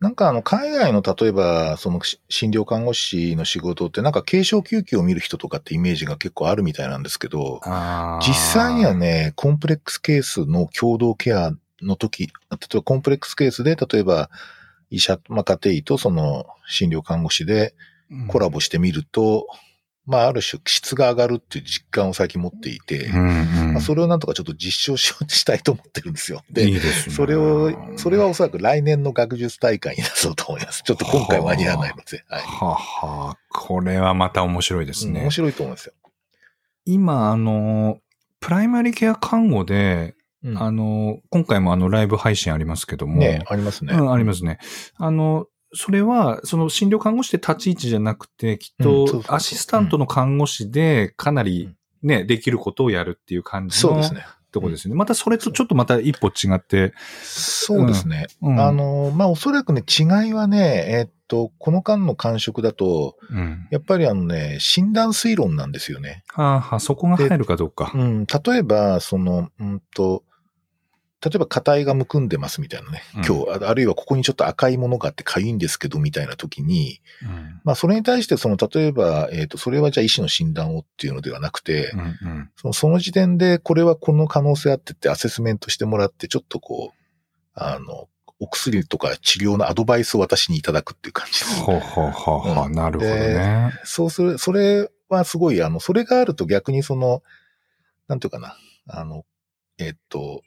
[0.00, 7.60] なんかあの、海外の例えば、その診療看護師の仕事ってなんか軽症救急を見る人とかってイメージが結構あるみたいなんですけど、
[8.26, 14.30] 実際にはね、コンプレックスケースの共同ケアの時、例えばコンプレックスケースで、例えば
[14.88, 17.74] 医者、まあ、家庭医とその診療看護師で
[18.28, 19.69] コラボしてみると、うん
[20.06, 23.22] まあ、ある種質が上がるっていう実感を最近持っていて、うんう
[23.70, 26.42] んまあ、それをなんとかちょっと実証しようとしたいと思ってるんですよ。
[26.50, 30.82] で、いいでそれを、それはおそらく来年の学術大会になそうと思います。
[30.82, 32.24] ちょっと今回間に合わないので。
[32.28, 32.42] はい。
[32.42, 35.20] ははこれはまた面白いですね。
[35.20, 35.92] うん、面白いと思いますよ。
[36.86, 37.98] 今、あの、
[38.40, 43.18] プライマリケア看護で、うん、あの、今回もあのライブ配信ありますけども。
[43.18, 43.92] ね、ありますね。
[43.94, 44.58] うん、ありますね。
[44.96, 53.92] あの、それは、その診療看護師って立ち位置じゃなくて、きっと、アシスタントの看護師で、かなりね、できることをやるっていう感じの。
[53.92, 54.24] そうですね。
[54.50, 54.94] とこですね。
[54.94, 56.92] またそれとちょっとまた一歩違って。
[57.22, 58.26] そうですね。
[58.42, 66.24] うん、あの、まあ、おそらくね、違いはね、えー、っと、この間の感触だと、うん、やっぱりあのね、診断推論なんですよね。
[66.28, 67.92] はあ、はあ、そこが入るかどうか。
[67.94, 70.24] うん、例えば、その、うんと、
[71.22, 86.98] 例えば、硬いがむくんでますみたいなね、今日、あるいはここにちょっと赤いものがあって痒いんですけど、みたいな時に、うん、まあ、それに対して、その、例えば、えっ、ー、と、それはじゃあ医師の診断をっていうのではなくて、うんうん、そのその時点で、これはこの可能性あってってアセスメントしてもらって、ちょっとこう、
[87.54, 91.60] あの、お薬とか治療のアドバイスを私にいただくっていう感じです。
[91.60, 93.72] ほうほうほうほう、うん、なるほどね。
[93.84, 97.22] そうする、それはすごい、あの、それがあると逆にその、
[98.08, 98.56] なんていうかな、
[98.88, 99.24] あの、
[99.78, 100.42] えっ、ー、と、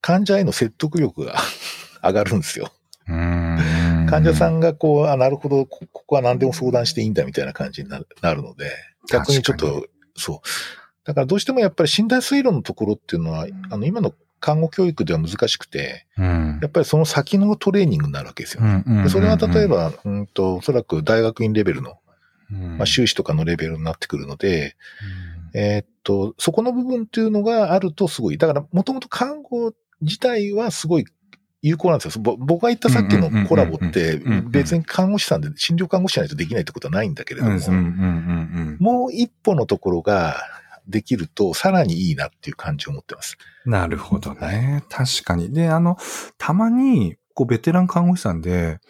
[0.00, 1.36] 患者への説得力が
[2.02, 2.72] 上がるんですよ。
[3.06, 8.70] 患患者さんがこう、あ、なるほど、こここは何でも相談していいんだみたいな感じになるので、
[9.10, 9.86] 逆にちょっ確と、
[10.16, 10.48] そう。
[11.04, 18.84] だからどうしてもやっぱり診断推論のところっていうのは、あの、今の看護教育では難しくて、うんやっぱりその先のトレーニングになるわけですよね。
[19.02, 21.98] でそれは例え、ば、うんと、おそらく大学院レベルの、
[22.50, 24.76] まあ、修士とかのレベルになってくるので、
[25.54, 28.38] えーっと、そこの部分っていうのがあるとすごい。
[28.38, 31.04] だから、もともと看護自体はすごい
[31.62, 32.22] 有効なんですよ。
[32.22, 37.58] ぼ僕が言ったさっきのコラボって別に看護師さんで、診療看護師じゃないとできないってことはないんだけれども、
[38.78, 40.36] もう一歩のところが
[40.88, 43.36] できると、さらにいいなっていう感じを持ってます。
[43.66, 44.84] なるほどね。
[44.88, 45.52] 確かに。
[45.52, 45.98] で、あの、
[46.38, 48.80] たまに、こう、ベテラン看護師さんで、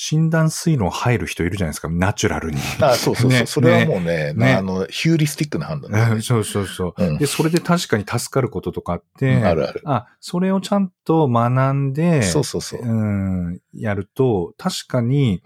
[0.00, 2.58] 診断推論入る人いるじゃないですか、ナチュラルに。
[2.80, 3.30] あそうそうそう。
[3.30, 7.04] ねそれはもうね、ねあの、ヒューリスティックな判断ね、うんそうそうそう。
[7.04, 9.82] うんで、それで確かに助かることとかあって、あるある。
[9.86, 12.80] あ、それをちゃんと学んで、そうそうそう。
[12.80, 15.42] うん、やると、確かに、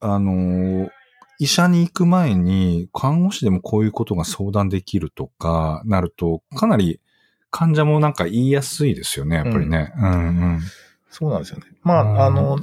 [0.00, 0.88] あのー
[1.38, 7.00] 医者に行く前に、看護師でもこういうことが相談できるとか、なると、かなり
[7.50, 9.92] 患者もなんか言いやすいですよね、やっぱりね。
[9.98, 10.14] うん、う
[10.58, 10.60] ん、
[11.10, 11.64] そうなんですよね。
[11.82, 12.58] まあ、うんあの、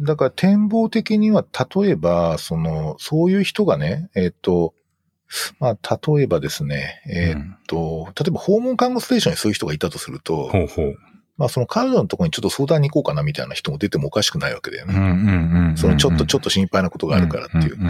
[0.00, 4.74] だから展望的には、例えば、その、そういう人がね、えっ、と、
[5.58, 10.96] まあ、例えばですね、えっ、と、例えば訪問看護ステーションにそういう人がいたとすると、ほうほう。
[11.36, 14.94] まあ、その彼女のところにちょっと相談に行こうかなみたいな人も出てもおかしくないわけだよね。
[14.94, 15.76] うんうんうんうん。
[15.76, 17.78] そのちょっと、ちょっとと心配なことがあるからっていう。
[17.78, 17.88] んうん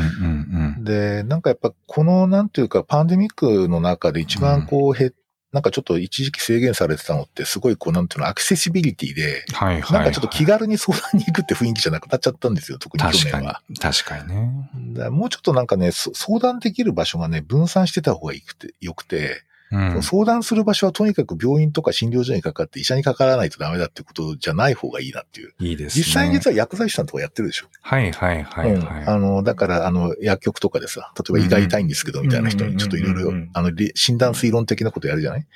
[0.79, 5.13] うんで、なんかやっぱこのなんていうかパンデミックの中で一番こうへ、
[5.57, 9.55] なんかちょっと一時期制限されてたのってすごいこうなんていうのアクセシビリティで、うん。
[9.55, 9.93] はいはい。
[9.95, 13.63] なんかちょっと気軽に相談に行くって雰囲気じゃなくなっちゃったんですよ、特に去確かに年は。。
[13.81, 14.71] 確かにね。
[14.93, 20.03] だからもうちょっとなんかね、そ相談できる場所がね、分散してた方がいいくてよくて、うん。
[20.03, 25.55] 相談する場所はとにかく病院とか診療所にかかって医者にかからないとダメだってことじゃない方がいいなっていう。
[25.61, 26.05] いいですね。
[26.05, 27.67] 実際に実は薬剤師さんとかやってるでしょ。
[27.81, 29.07] はいはいはいうんはい。
[29.07, 35.41] あの、だから、あの、薬局とかでさ、例えば胃が痛いんですけど、みたいな人にちょっといろいろうんうんうんうん、あの、り診断推論的なことやるじゃない？
[35.41, 35.47] うん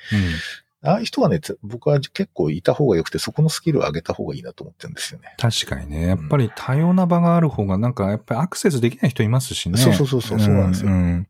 [0.83, 5.35] ああいう人はね、つ僕は結構いた方が良くて、そこのスキルを上げた方がいいなと思ってるんですよね。
[5.37, 6.07] 確かにね。
[6.07, 9.77] やっぱり多様な場がある方が、なんかやっぱりアクセスできない人いますしね。
[9.77, 11.27] そうそうそうそうそうなんですよん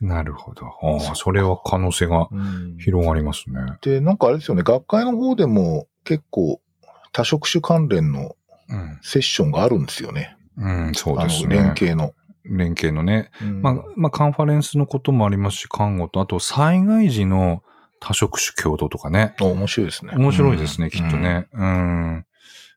[0.00, 0.66] なるほど。
[0.66, 3.60] ああ、それは可能性がうん広がりますね。
[3.80, 6.60] で、なんかあれですよね、学会の方でも結構
[7.12, 8.36] 多職種関連の
[8.68, 8.98] うん。
[9.02, 10.36] セッションがあるんですよね。
[10.56, 11.56] うん、そうあの、ですね。
[11.56, 12.14] 連携の。
[12.44, 13.30] 連携のね。
[13.42, 17.64] うんまあ、まあ、カンファレンスのこともありますし、看護と、あと災害時の
[17.98, 19.34] 多職種共同とかね。
[19.40, 20.12] あ面白いですね。
[20.14, 21.48] 面白いですね、うんきっとね。
[21.52, 22.26] うん。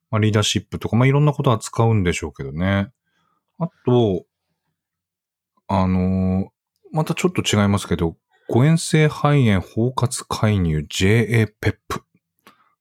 [0.09, 2.91] まあ、リーダーシップとか、まあ、いろんなことは使うんでしょうけどね。
[3.59, 4.25] あと、
[5.67, 6.47] あのー
[6.93, 8.15] またちょっと違いますけど、
[8.49, 11.49] 誤嚥性肺炎包括介入 JAPEP。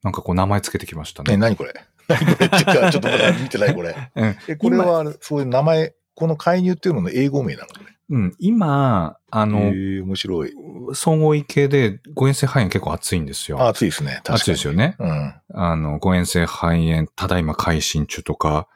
[0.02, 1.36] なんかこう名前つけてきましたえ、ね。
[1.38, 1.72] 何これ？
[2.08, 3.96] 何 これっていうか、ちょっとまだ見てないこれ。
[4.14, 7.66] うんえ、これは、そういう名前、この介入っていうのの英語名なの？
[7.68, 7.86] これ。
[8.10, 10.52] うん、今、ああの、面白い。
[10.92, 13.58] 総合医系で誤嚥性肺炎結構熱いんですよ。
[13.62, 14.20] あ、熱いですね。
[14.22, 14.36] 確かに。
[14.36, 14.96] 熱いですよね。
[14.98, 15.34] うん。
[15.54, 18.68] あの、誤嚥性肺炎、ただいま改心中とか、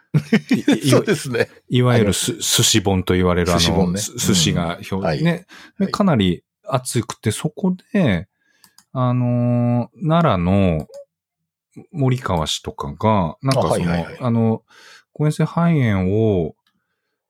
[0.90, 1.48] そうですね。
[1.68, 5.46] いわゆるす寿司本と言われるあの、寿司本ねす寿司が表、はいね、
[5.78, 8.28] はいかなり熱くて、そこで、
[8.92, 10.86] あのー奈良の
[11.92, 14.62] 森川氏とかが、なんかその、あ,、あはいはいはいの、
[15.12, 16.54] 誤嚥性肺炎を、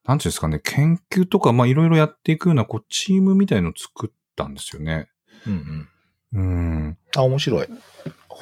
[0.05, 5.09] なんていうんですかね、研究とか、まあいろいろやっていくような、こう、チームみたいのを作ったんですよね。
[5.47, 5.89] うん
[6.33, 6.39] うん。
[6.39, 6.99] うん。
[7.17, 7.67] あ、面白い。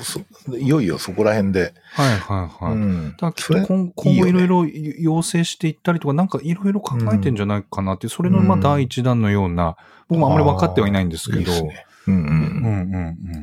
[0.02, 0.20] そ
[0.56, 1.74] いよいよそこら辺で。
[1.92, 2.74] はいはいはい。
[2.74, 3.10] うん。
[3.12, 4.66] だからきっと今今後いろいろ
[4.98, 9.76] 要請していったりとか、なんかいろいろ考えてんじゃないかなって、それのまあうん第一弾のような、
[10.08, 11.38] 僕もあんまり分かってはいないんですけど。
[11.38, 11.86] いいですね。
[12.06, 13.42] うんうんうんうんうん。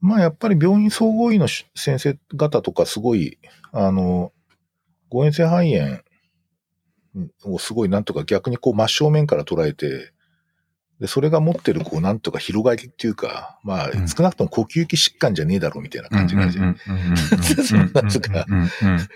[0.00, 3.38] まあやっぱり病院総合医のし先生方とかすごい、
[3.72, 4.32] あの、
[5.08, 6.00] 誤嚥性肺炎
[7.44, 10.12] をすごいなんとか逆にこう真正面から捉えて、
[11.02, 16.76] で、それが持ってるこう なんとか広がりっていうか、まあうん少なくとも呼吸器疾患じゃねえだろうみたいな感じがあるじゃん。
[16.76, 18.70] そんなつかうんうんうん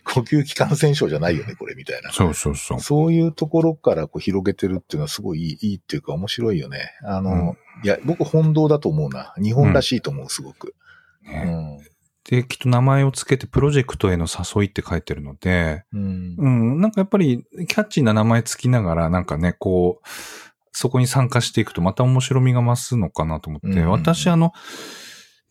[0.04, 2.10] 呼吸器感染症じゃないよね、これみたいな。
[2.10, 2.80] そうそうそう。
[2.80, 6.90] そういうところからこう広げてるっていうのはすごいいいっていうか面白いよね。
[7.04, 9.34] あの、うんいや、僕本堂だと思うな。
[9.36, 10.74] 日本らしいと思う、すごく。
[11.26, 11.78] うねん。
[12.28, 16.34] で、きっと名前をつけてプロジェクトへの誘いって書いてるので、うん。
[16.38, 20.08] うん、なんかやっぱりキャッチーな名前つきながら、なんかね、こう、
[20.78, 24.52] そこに参加していくとまた面白みが増すのかなと思って、うん私あの、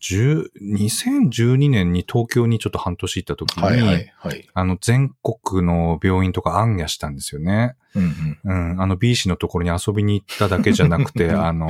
[0.00, 4.48] 10 2012年に東京にちょっと半年行った時に、はいはいはい。
[4.54, 7.74] あの、全国の病院とか暗夜したんですよね。
[7.96, 8.72] うんうん。
[8.72, 8.80] うん。
[8.80, 11.66] あの、B 氏のところに遊びに行っただけじゃなくて、 あの、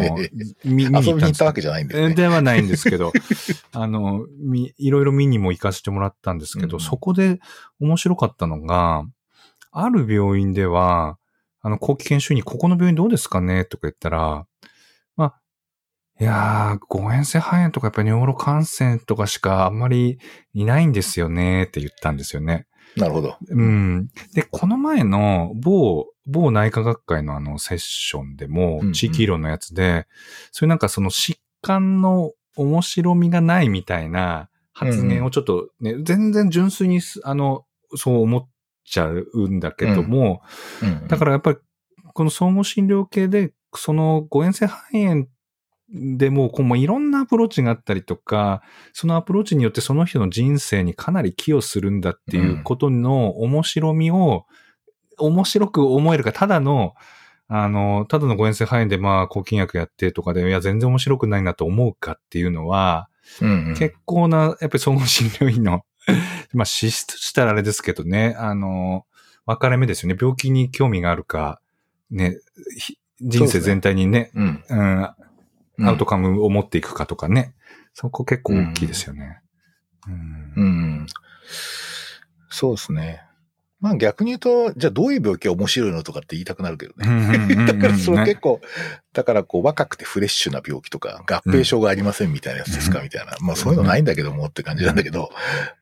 [0.63, 2.15] み遊びに行ったわけけじゃないんだよね。
[2.15, 3.11] ではないんですけど、
[3.73, 7.41] あの、み、いろいろ見にも行かせてもらったんですけど、うんそこで
[7.81, 9.05] 面白かったのが、
[9.73, 11.17] ある病院では、
[11.67, 13.65] あの、後期研修医にここの病院どうですかね？
[13.65, 14.47] とか言ったら、
[15.17, 15.41] まあ、
[16.21, 20.21] いやー、誤嚥性肺炎とかやっぱり尿路感染とかしかあんまり
[20.55, 22.69] いないんですよねって言ったんですよね。
[22.97, 23.37] なるほど。
[23.49, 24.09] うん。
[24.33, 30.07] で、この前の某、某内科学会のあのセッションでもうんうん、地域医療のやつで、
[30.53, 37.65] そういうなんかその疾患の面白みがないみたいな発言をちょっとね、全然純粋にす、あの、
[37.97, 38.49] そう思っ
[38.87, 40.43] ちゃうんだけども、
[40.83, 41.09] うん。
[41.09, 41.59] だからやっぱり、
[42.15, 45.27] この総合診療系で、その誤嚥性肺炎
[45.89, 54.47] でも、こうもういろんなアプローチがあったりとか、そのアプローチによってその人の人生にかなり寄与するんだっていうことの面白みを、
[55.19, 56.95] 面白く思えるか、ただの、
[57.49, 63.09] あの、ただの誤嚥性肺炎でまあ抗菌薬やってとかで、いや全然面白くないなと思うかっていうのは、
[63.41, 63.75] うんうん。
[63.77, 65.83] 結構な、やっぱり総合診療医の、
[66.53, 69.07] まあ資質したらあれですけどね、あの、
[69.47, 70.19] 分かれ目ですよね。
[70.21, 71.61] 病気に興味があるか、
[72.11, 72.37] ね、
[72.77, 74.65] ひ人生全体にね、うん。
[74.69, 75.09] うん、うん
[75.79, 77.55] アウトカムを持っていくかとかね。
[77.93, 79.41] そこ結構大きいですよね。
[80.09, 81.07] うんうん。
[82.49, 83.26] そうですね。
[83.87, 87.67] まあ逆に言うと、じゃあどういう病気が面白いのとかって言いたくなるけどね。
[87.67, 88.61] だからそれね結構、
[89.13, 93.37] だからこう若くてフレッシュな病気とか合併症がありませんみたいなやつですかうんみたいな。
[93.41, 95.31] まあそういうのないんだけどもって感じなんだけど。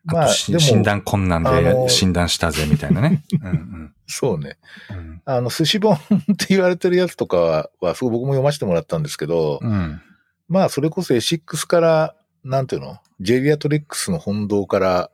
[0.05, 3.25] まあ診断困難で診断したぜみたいなね。
[3.43, 4.59] うんそうね。
[4.91, 5.99] うんあの、寿司本っ
[6.37, 10.03] て言われてるやつとかは、はすごい僕も読ませてもらったんですけど、うん
[10.47, 12.15] まあそれこそ A6 から、
[12.45, 12.99] なんていうの？
[13.21, 15.11] ジェリアトリックスの本堂から、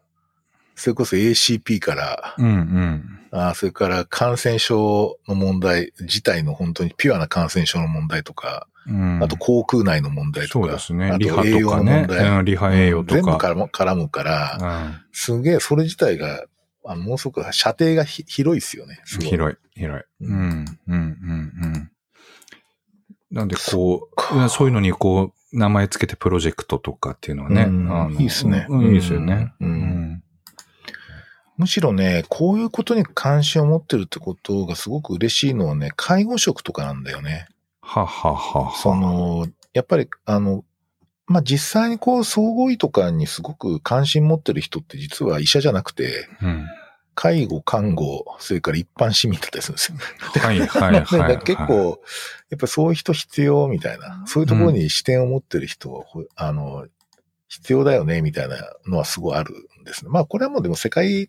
[0.80, 11.10] それこそ ACP から、うんうんあそれから感染症の問題自体の本当にピュアな感染症の問題とか、うんあと口腔内の問題とか、そうですね。
[11.12, 11.76] あリハと栄養。
[11.76, 13.52] の問題、うんリハ栄養と全部か。
[13.52, 16.44] 絡む絡むから、うんすげえそれ自体が、
[16.84, 19.00] あのものすごく射程がひ広いですよね。
[19.20, 20.02] 広い、広い。
[20.22, 21.90] ううんん、うん、うん、うん。
[23.30, 27.62] なんで、こう、かそういうのにこう、名前つけてプロジェクトとかっていうのはね。
[27.64, 29.52] うんいいっすねうんいいですよね。
[29.60, 30.22] ううんん。
[31.60, 37.48] むしろね、こういうことに関心を持ってるってことがすごく嬉しいのはね、介護職とかなんだよね。
[37.82, 38.74] はははは。
[38.76, 40.64] そ、の、やっぱり、あの、
[41.26, 46.66] まあ、実際にこう、総合医とかにすごく関心持ってる人って実は医者じゃなくて、うん。
[47.14, 49.98] 介護、看護、それから一般市民だったりするんですよ。
[50.40, 51.38] はい、はい、 だからはい。
[51.40, 52.00] 結構、
[52.48, 56.86] やっぱそういう人必要みたいな、そういうところに視点を持ってる人は、ほあの、
[57.48, 60.10] 必要だよね、みたいなのはすごいあるんですね。
[60.10, 61.28] まあ、これはもうでも世界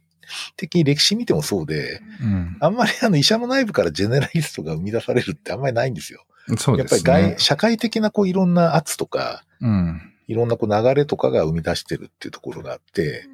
[0.57, 2.57] 的に歴史見てもそうで、うん。
[2.59, 6.25] あんまりあの医者の内部からジェネラリストが生み出されるってあんまりないんですよ。
[6.57, 7.35] そうやっぱり。
[7.37, 10.01] 社会的なこういろんな圧とか、うん。
[10.27, 13.25] いろんなこう流れとかが生み出してるっていうところがあって、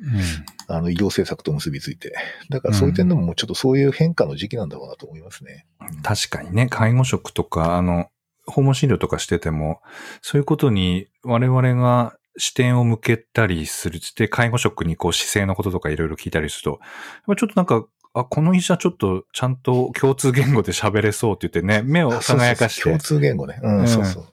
[0.68, 2.16] あの医療政策と結びついて。
[2.50, 5.68] だからそういう点でももうちょっとそういう変化の時期なんだろうなと思いますね。
[5.82, 8.10] うん確かにね、介護職とか、あの、
[8.46, 9.82] 訪問診療とかしてても、
[10.22, 14.00] そういうことに我々が視点を向けたりする。
[14.16, 16.80] で、介護職にこう姿勢のこととかいろいろ聞いたりすると、やっ
[17.28, 23.60] ぱちょっとなんか、あ、この医者ちょっとちゃんと共通言語で喋れそうって言ってね、目をあそうそう輝かして共、通言語ね。
[23.62, 24.24] うん、うんそうそう。
[24.24, 24.28] うん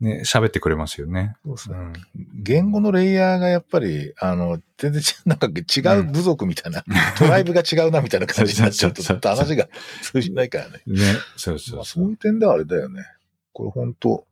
[0.00, 1.34] ね、喋ってくれますよね。
[1.44, 1.76] そうですね。
[1.76, 1.92] うん。
[2.34, 6.84] 言語のレイヤーがやっぱり、あの、全然ちなんか違う部族みたいな、
[7.18, 9.68] トライブが違うなみたいな感じになっちゃうと、 ちょっと話が
[10.02, 10.82] 通じないからね。
[10.86, 11.02] ね、
[11.36, 11.94] そうそまあ、うそ。
[11.94, 13.02] そうういう点ではあれだよね。
[13.52, 14.24] これ本当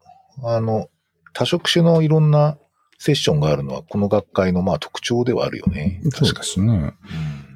[0.44, 0.88] あの、
[1.32, 2.58] 多職種のいろんな
[2.98, 6.00] セッションがあるのは、この学会のまあ特徴ではあるよね。
[6.12, 6.72] そうですね。
[6.72, 7.46] うん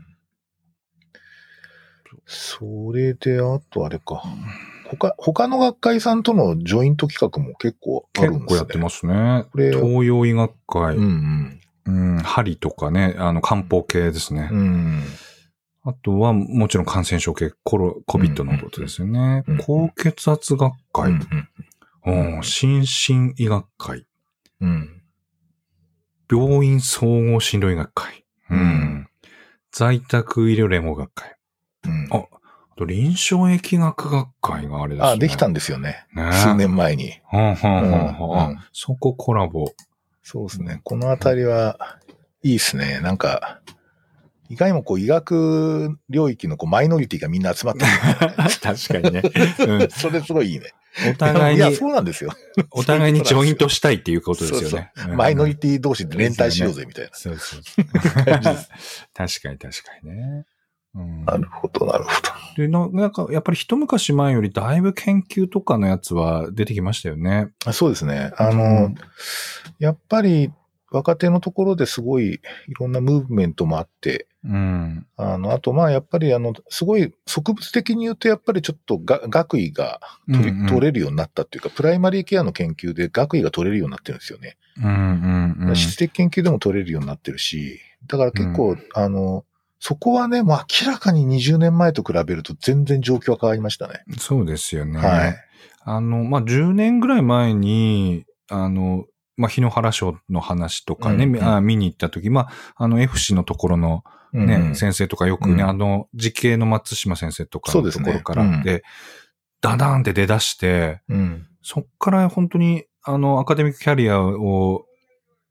[2.32, 4.22] それで、あとあれか。
[4.88, 8.40] 他、他の学会さんとのジョイント企画も結構あるんですね。
[8.40, 9.44] 結構やってますね。
[9.50, 12.16] これ東洋医学会、うんうん。
[12.16, 14.48] うん、針とかね、あの、漢方系ですね。
[14.52, 15.02] うん。
[15.82, 19.58] あとは、もちろん感染症系、コロ、コビットのことですよねうん。
[19.58, 21.20] 高血圧学う会、ん
[22.06, 24.06] うん心身医学会、
[24.60, 24.99] うん。
[26.30, 29.08] 病院総合診療医学会、ううんん、
[29.72, 31.34] 在宅医療連合学会、
[31.84, 32.08] うん。
[32.10, 35.10] ああと臨床疫学学会があれですね。
[35.10, 36.06] あ、できたんですよね。
[36.14, 36.32] ね。
[36.32, 37.20] 数年前に。
[37.26, 39.66] はんはんはんはんうんうんあそこコラボ。
[40.22, 40.80] そうですね。
[40.84, 41.98] このあたりは、
[42.42, 43.00] いいですね。
[43.00, 43.60] なんか、
[44.48, 47.86] いかにもこう医学領域のこうマイノリティがみんな集まってる、
[48.60, 49.22] 確かにね。
[49.58, 50.72] うん それすごいいいね。
[51.10, 52.32] お互いにいや、、そうなんですよ。
[52.72, 54.68] お互いにジョイントしたいっていうことですよね。
[54.68, 57.10] そうそううんマイノリティ同士で連帯しようぜ、みたいな。
[57.12, 59.58] そうそう 確かに確か
[60.02, 60.44] にね。
[60.94, 62.30] うん、なるほど、なるほど。
[62.56, 67.50] でななんか、やっぱり一昔前よりだいぶ研究とかのやつは出てきましたよね。
[67.64, 68.32] あそうですね。
[68.36, 68.94] あうのん、
[69.78, 70.52] やっぱり
[70.90, 72.40] 若手のところですごいい
[72.74, 75.06] ろんなムーブメントもあって、うん。
[75.16, 84.56] あの、あとまあやっぱりあの、すごい植物的に言うとやっぱりちょっとが学位が取りうんうん取れるようになったっていうか、プライマリーケアの研究で学位が取れるようになってるんですよね。
[84.78, 85.76] うんうんうん。
[85.76, 89.44] 質的研究でも取れるようになってるし、だから結構、うんあの、
[89.78, 94.04] そこはね、もう明らかに20年前と比べると全然状況は変わりましたね。
[94.18, 94.98] そうですよね。
[94.98, 95.36] はい。
[95.84, 108.84] あの、まあ、10年ぐらい前に、あの、まあ、日野原賞の話とかね、うんうんあ見に行った時、まあ、あの F 氏のところのね、うん先生とかよくね、うんあの、時系の松島先生とかのところからうんで、
[109.60, 111.46] ダダーンって出だして、うん。
[111.62, 114.86] そっから本当に、あの、アカデミックキャリアを、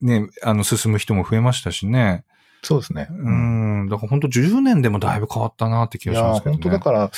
[0.01, 2.25] ね、あの、進む人も増えましたしね。
[2.63, 3.07] そうですね。
[3.09, 3.87] うん。
[3.89, 6.61] だから本当10年でもだいぶ変わったなって気がしますけどね。
[6.61, 7.11] 本当だから、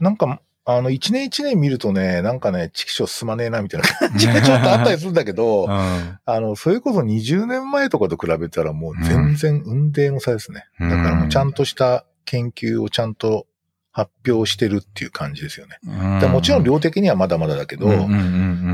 [0.00, 6.18] なんか、あの、一年一年見るとね、なんかね、畜生進まねえな、みたいな感じがちょっとあったりするんだけど、 うん。
[6.24, 10.64] あの、それこそ20年前とかと比べたらもう全然運命の差ですね。
[10.80, 13.46] うんだからもうちゃんとした研究をちゃんと
[13.92, 15.78] 発表してるっていう感じですよね。
[15.86, 17.88] うんでもちろん量的にはまだまだだけど、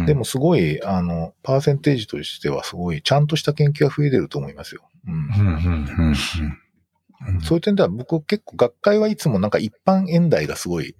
[0.06, 4.82] でもすごい、あの、パーセンテージとしてはすごい、ちゃんとした研究が増えてると思いますよ。
[5.08, 6.14] うん
[7.42, 10.94] そういう点では僕結構学会はいつもなんか一般演題がすごい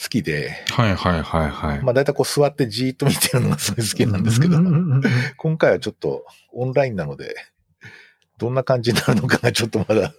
[0.00, 1.82] 好きで、はいはいはいはい。
[1.82, 4.58] まあ大体こう座ってじーっと見てるのがすごい好きなんですけど
[5.36, 7.34] 今回はちょっとオンラインなので、
[8.38, 10.12] どんな感じになるのかがちょっとまだ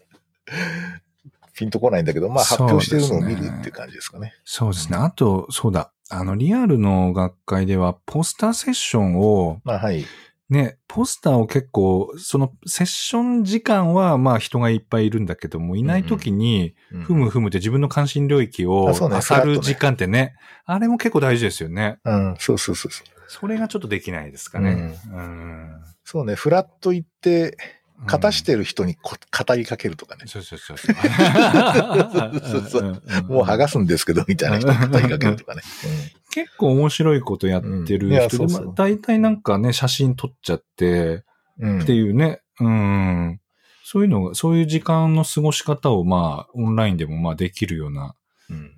[1.60, 4.34] ピンとこないんだけど、まあ発表してるのを見るっていう感じですかね。
[4.46, 4.98] そうですね。
[4.98, 5.92] あと、そうだ。
[6.10, 10.06] あの、リアルの学会では、ポスターセッションを、まあはい。
[10.50, 20.36] ね、ポスターを結構、そのセッション時間は、まあ人がいっぱいいるんだけども、いない時に、うんふむふむって自分の関心領域を漁る時間ってね、
[20.66, 22.00] あれも結構大事ですよね。
[22.04, 23.20] うん、そうそうそうそう。
[23.28, 25.00] それがちょっとできないですかね。
[25.14, 25.82] うん。
[26.04, 27.56] そうね、フラッと行って、
[28.06, 30.24] 型しうんてる人にこ語りかけるとかね。
[30.28, 30.74] そうそうそ
[32.80, 32.94] う
[33.28, 35.62] もう剥がすんですけど、みたいな人に語りかけるとかね。
[36.32, 41.24] 結構面白いことやってる人で、そう大体なんかね、写真撮っちゃって、
[41.60, 41.82] うん。
[41.82, 43.40] っていうね、うん。
[43.84, 48.16] そういうのが、そういう時間の過ごし方をまあ、オンラインでもまあできるような
[48.50, 48.72] うん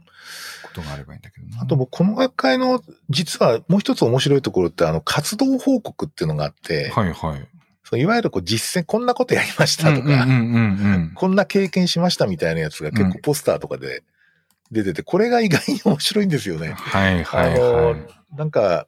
[0.64, 1.62] ことがあればいいんだけどな。
[1.62, 7.48] あと僕、この学会の、実はもう一つ面白いところって、あの、活動報告っていうのがあって、はいはい。
[7.92, 10.26] そういわゆるこう実践、こんなことやりましたとか、
[11.14, 14.04] こんな経験しましたみたいなやつが結構ポスターとかで
[14.72, 16.62] 出てて、これが意外に面白いんですようん。
[16.62, 16.70] ね。
[16.72, 17.96] はいはいあはい。
[18.00, 18.88] のなんか、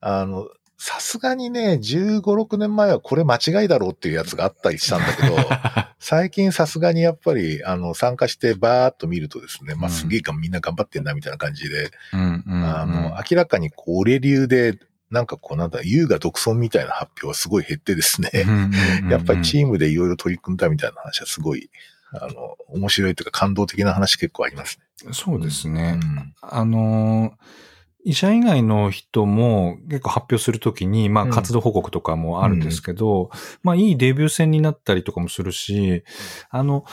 [0.00, 0.48] あの、
[0.78, 5.36] さすがにね、15、6年前はこれ間違いだろうっていうやつがあったりしたんだけど、
[6.00, 14.76] 最近さすがにやっぱり、あの、参加してバーっと見るとですね、まあうんすげえかみんな頑張ってんなみたいな感じで、あの、明らかにこう、俺流で、
[15.14, 18.30] なんかこう、なんだ、優雅独尊みたいな発表はすごい減ってですね、
[19.10, 21.70] やっぱりチームでいろいろ取り組んだみたいな話はすごい、
[22.12, 25.12] あの、面白いというか感動的な話結構ありますね。
[25.12, 25.92] そうですうね。
[25.92, 26.34] ん。
[26.42, 27.74] あのー
[28.06, 33.30] 医者以外の人も結構発表するときに、まあうん活動報告とかもあるんですけど、
[33.62, 36.04] まあいいデビュー戦になったりとかもするし、
[36.50, 36.84] あの、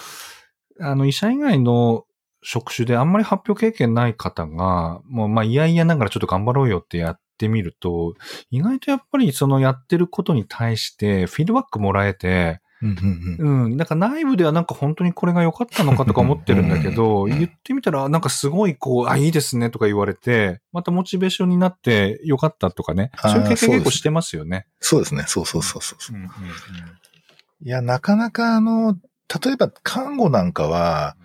[0.79, 2.05] あの医者以外の
[2.41, 8.13] 職種であんまり発表経験ない方が、もうまあいやいやながらちょっと頑張ろうよってやってみると、
[8.51, 13.77] 意外とやっぱりそのやってることに対してフィードバックもらえて、うんうんうんうん。
[13.77, 23.11] なんか内部ではなんか本当にこれが良かったのかとか思ってるんだけど、うん言ってみたらなんかすごいこう、あ、いいですねとか言われて、またモチベーションになって良かったとかね。
[23.21, 24.65] そういう経験結構してますよね。
[24.79, 25.25] そうですね。
[25.27, 26.15] そうそうそうそう。
[26.15, 26.29] うんうん
[27.63, 28.97] いや、なかなかあの、
[29.43, 31.15] 例えば看護なんかは、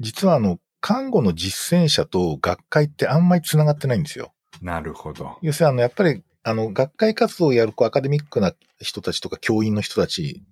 [0.00, 4.32] 実はあの、看護の実践者と学会ってあんまり繋がってないんですよ。
[4.62, 5.38] なるほど。
[5.42, 10.42] 要するにあの、やっぱり、あの、学会活動をやるこうアカデミックな人たちとか教員の人たち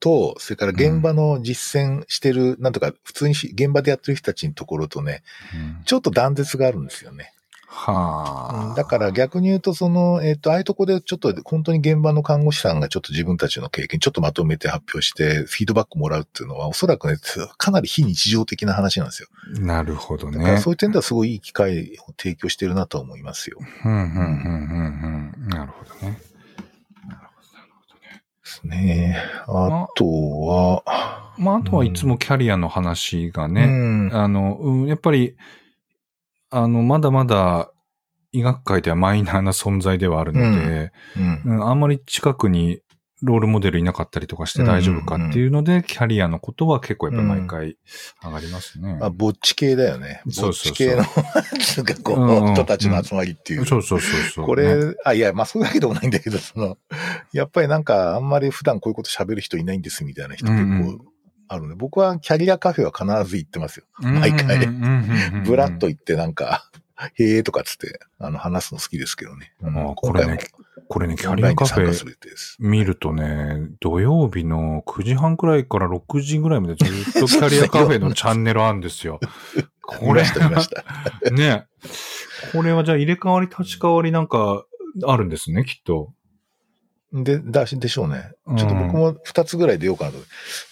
[0.00, 5.22] と、それから現場の実践してる、なんとか、普通にし現場でやってる人たちのところとね、
[5.54, 7.32] うんちょっと断絶があるんですよね。
[7.72, 8.70] はあ。
[8.70, 17.16] うんだから逆に言うと、その、えっ、と、ああいうとこでちょっと本当に現場の看護師さんがちょっと自分たちの経験ちょっとまとめて発表して、フィードバックもらうっていうのは、おそらくね、
[17.56, 19.28] かなり非日常的な話なんですよ。
[19.60, 20.58] なるほどね。
[20.58, 23.58] そういう点ではすごいいい機会を提供してるなとは思いますよ。
[23.84, 25.48] うん、うん、うん、うん、うん。
[25.48, 26.20] なるほどね。
[27.06, 28.22] なるほど、なるほどね。
[28.42, 29.16] ですね。
[29.46, 30.82] あとは、
[31.38, 34.14] まあ、あとはいつもキャリアの話がうね、ん。
[34.14, 35.36] あの、うん、やっぱり、
[36.50, 37.70] あの、まだまだ、
[38.32, 41.42] 医学界ではマイナーな存在ではあるので、うん。
[41.44, 42.80] うんあんまり近くに
[43.22, 47.76] ロールモデルいなかったりとかして大丈夫かっていうので、キャリアのことは結構やっぱり毎回
[48.24, 48.96] 上がりますね。
[48.98, 50.22] まあ、ぼっち系だよね。
[50.40, 53.66] ぼっち系の、なんかこうんうんう、人たちの集まりっていう。
[53.66, 54.46] そうそうそうそう。
[54.46, 56.78] これ、ねあ、いや、まあ、そういうわけでもないんだけど、その、
[57.32, 61.04] やっぱりなんか、あんまり普段こういうこと喋る人いないんですみたいな人結うんう構
[61.52, 61.74] あるね。
[61.76, 62.92] 僕はキャリアカフェは
[63.22, 63.84] 必ず行ってますよ。
[63.98, 64.68] 毎回
[65.44, 66.70] ブラッと行ってなんか、
[67.14, 69.52] へえとかつって、あの、話すの好きですけどね。
[69.60, 70.38] うんあこれね
[70.88, 72.36] これね、キャリアカフェ。
[72.60, 79.18] 見るとね、土曜日の9時半くらいから6時ぐらいまでずっと キャリアカフェのチャンネルあるんですよ。
[79.82, 80.22] これ。
[81.32, 81.66] ね。
[82.52, 84.64] これはじゃあ入れ替わり立ち替わりなんか
[85.04, 86.12] あるんですね、きっと。
[87.12, 88.32] で、だし、でしょうね。
[88.46, 90.18] うんちょっと僕も2つぐらい出ようかなと。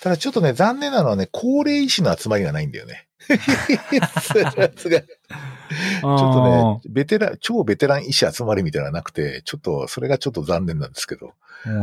[0.01, 3.09] ただちょっとね、残念なのはね、高齢医師の集まりがないんだよね。
[3.28, 11.34] ちょっとね、ベテラン、超ベテラン医師集まりみたいなのがなくて、ちょっと、それがちょっと残念なんですけど、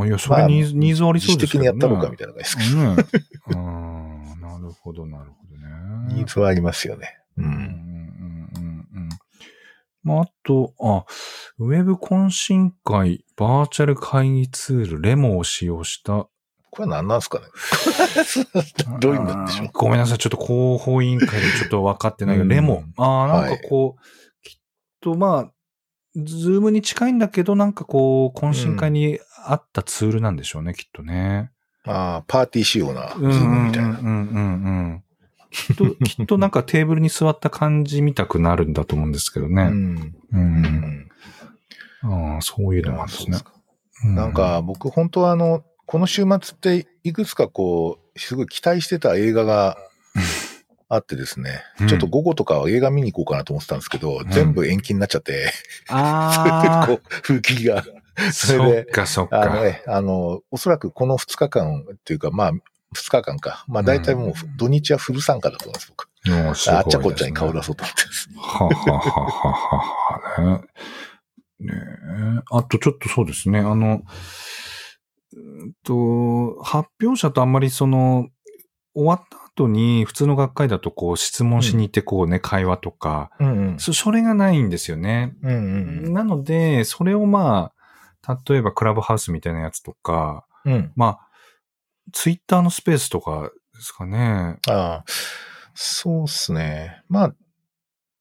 [0.05, 1.59] いや、それニーズ、ニーズありそうですね。
[1.59, 3.05] 的にやったのかみたいなのがですけど、ね。
[3.49, 5.67] うんなるほど、なるほどね。
[6.15, 7.17] ニーズはありますよね。
[7.37, 7.41] う。
[7.41, 7.94] うんんうんうんうんうん。
[10.05, 11.03] まあ、あと、あ、
[11.57, 16.27] ウェブ懇親会、バーチャル会議ツール、 Remo を使用した。
[16.71, 17.45] これは何なんですかね？
[19.01, 19.69] どういうんでしょう？
[19.73, 20.17] ごめんなさい。
[20.17, 22.83] ちょっと広報委員会でちょっと分かってないけど、うん Remo。
[22.97, 24.01] ああ、なんかこう、
[24.47, 24.59] きっ
[25.01, 25.51] とまあ、
[26.15, 31.51] ズームに近いんだけど、なんかこう、懇親会に合ったツールなんでしょうね、きっとね。
[31.85, 33.89] ああ、パーティー仕様な、ズうんームみたいな。
[33.89, 35.03] うんうんうんうん。
[35.51, 39.63] きっと、 きっとなんかテーブルに座った感じ見たくなるんだと思うんですけどね。
[39.63, 39.97] うん。
[39.97, 40.37] う。
[40.37, 41.09] うんん。
[42.03, 43.37] ああ、そういうのもあるんですね。
[44.05, 49.77] うなん、か僕本当はあの、この週末っていくつかこう、すごい期待してた映画が
[50.89, 55.51] あってですね、うんちょっと午後とかは映画見に行こうかなと思ってたんですけど、ん全部延期になっちゃって、
[55.89, 57.79] あ こう、風紀が。
[57.79, 57.83] あ、
[58.31, 59.41] それでそっかそっか。
[59.41, 62.51] あのね、あの、おそらくこの2日間っていうか、まあ、
[62.93, 63.65] 2日間か。
[63.67, 66.09] まあ大体もう土日はフル参加だと思います、僕。
[66.23, 68.29] すごいあっちゃこっちゃに顔出そうと思ってます。
[68.35, 69.21] はははは
[69.51, 70.63] ははね。
[71.59, 72.41] ねえ。
[72.51, 73.59] あとちょっとそうですね。
[73.59, 74.01] あの、
[75.83, 78.29] と、発表者とあんまりその、
[78.93, 83.79] 終わった後に普通の学会だとこう質問しに行ってこうね、会話とか、うんうん。
[83.79, 85.35] そそれがないんですよね。
[85.41, 87.71] うんうんなので、それをま
[88.27, 90.73] あ、例えばクラブハウスみたいなやつとか、うん。
[90.73, 90.91] うん。
[90.95, 91.24] まあ、
[92.15, 94.57] ツイッターのスペースとかですかね。
[94.69, 95.05] ああ、
[95.75, 97.03] そうっすね。
[97.09, 97.35] まあ、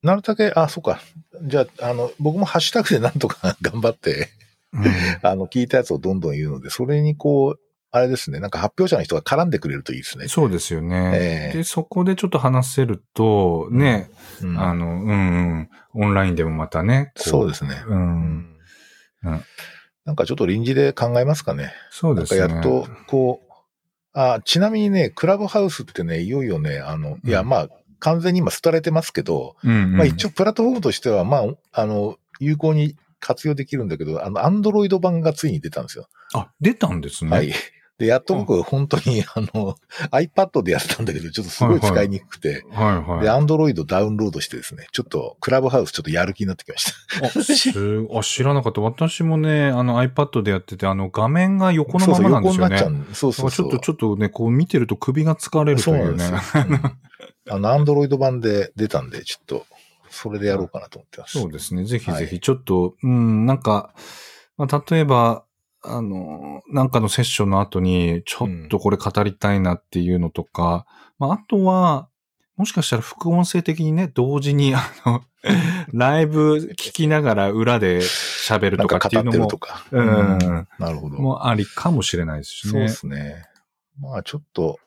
[0.03, 1.01] なるだけ、あ、そうか。
[1.45, 4.31] じゃあ、あの、僕もハッシュタグでなんとか頑張って、
[4.73, 4.85] うん
[5.23, 7.61] あの、聞いたやつをどんどん言うので、それにこう、
[7.93, 10.27] あれですね、なんか発表者の人が絡んでくれるといいですね。
[10.27, 11.13] そうですよね。
[11.15, 14.11] ええで、そこでちょっと話せると、ね、
[14.43, 15.13] うんあの、うんう
[15.61, 17.13] ん、オンラインでもまたね。
[17.17, 17.81] こそうですね。
[17.87, 17.91] う。
[17.91, 18.57] うんん
[19.23, 19.45] うん
[20.05, 21.63] なんかちょっと臨時で考えますかね。
[21.63, 22.41] なんかそうですね。
[22.41, 23.54] やっと、こう、
[24.15, 36.09] あ、ちなみにね、クラブハウスってね、いよいよね、あの、いや、うんまあ、完全に今廃れてますけど、うんうん、まあ一応プラットフォームとしては、まあ、あの、有効に活用できるんだけど、あの、アンドロイド版がついに出たんですよ。
[36.35, 37.31] あ、出たんですね。
[37.31, 37.53] はい。
[37.99, 39.77] で、やっと僕、本当に、 あの、
[40.11, 43.21] iPad でやってたんだけど、ちょっとすごい使いにくくて、はいはい。
[43.23, 48.19] で、アンドロイドダウンロードしてですね、ちょっと、クラブハウスちょっとやる気になってきました。
[48.19, 48.81] あ、知らなかった。
[48.81, 52.77] 私もね、あの iPad でやってて、あの画面が横のそうそう、ままなんですよね。
[52.77, 53.15] 横になっちゃう。
[53.15, 53.71] そうそうそう。
[53.71, 56.31] ちょっと、ちょっとね、こう見てると首が疲れるとそういうね。
[56.31, 56.65] なんですよ。
[56.69, 56.81] う ん
[57.51, 59.67] あの、アンドロイド版で出たんで、ちょっと、
[60.11, 61.39] それでやろうかなと思ってます。
[61.39, 61.85] そうですね。
[61.85, 63.95] ぜひぜはひ、ちょっと、うん、なんか、
[64.57, 65.45] まあ、例えば、
[65.85, 70.87] あの、なんかのセッションの後に、ちょっとこれ語りたいなっていうのとか、
[71.19, 72.09] まあ、あとは、
[72.57, 75.23] もしかしたら副音声的にね、同時に、あの、
[75.93, 79.87] ライブ聞きながら裏で喋るとかっていうのもか語ってると、か。
[79.91, 81.19] うんなるほど。
[81.19, 82.71] もありかもしれないですしね。
[82.71, 83.45] そうですね。
[84.01, 84.79] まあちょっと、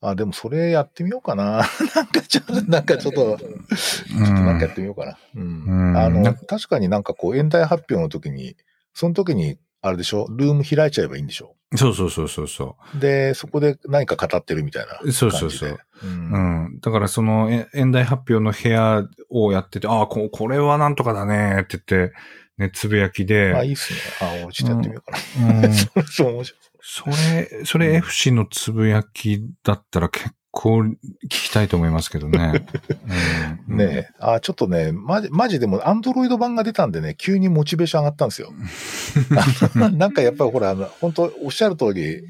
[0.00, 1.62] あ、でもそれやってみようかな。
[1.94, 5.18] なんかちょっと、なんかちょっと、ちょっとなんかやってみようかな。
[5.34, 5.64] うん。
[5.64, 8.56] うんあの、確かになんかこう、演題発表の時に、
[8.92, 10.26] その時に、あれでしょ？
[10.30, 11.54] ルーム開いちゃえばいいんでしょ？
[11.74, 15.12] そうそうそうそうそで、そこで何か語ってるみたいな感じで。
[15.12, 15.72] そうそうそうう。
[16.04, 16.06] う。
[16.06, 16.80] うんん。
[16.80, 22.14] だからその、え演題発表の部屋をやってて、ああ、ここれはなんとかだねって言って、
[22.58, 23.98] ね、つぶやきで、あ、いいっすね。
[24.20, 25.72] あ、俺ちょっとやってみようかうん な。
[26.08, 26.60] そう、面白い。
[26.80, 30.96] それ、それ FC のつぶやきだったら結構聞
[31.28, 32.64] きたいと思いますけどね。
[33.68, 34.08] うんねえ。
[34.18, 38.52] あ、ちょっとね、マジ、マジでも、アンドロイド版が出たんでね、急にモチベーション上がったんですよ。
[39.92, 42.22] なんかやっぱりほら、本当おっしゃる通り、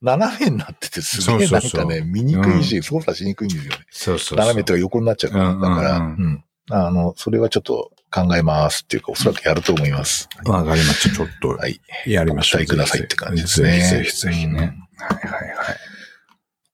[0.00, 3.78] 斜めになっててすげえなんかね、見にくいし、操作しにくいんですよね。
[3.90, 4.38] そうそうそう。
[4.38, 5.48] 斜めとか横になっちゃうから。
[5.50, 6.44] うんだから、ううんん。
[6.70, 10.28] あの、それはちょっと考えますっていうか、おそらくやると思います。
[10.46, 11.14] わかりました。
[11.14, 11.80] ちょっとはい。
[12.06, 12.60] やりましょう。
[12.62, 14.52] ご期待くださいって感じですねぜひぜひね。
[14.52, 15.76] うんはいはいはい。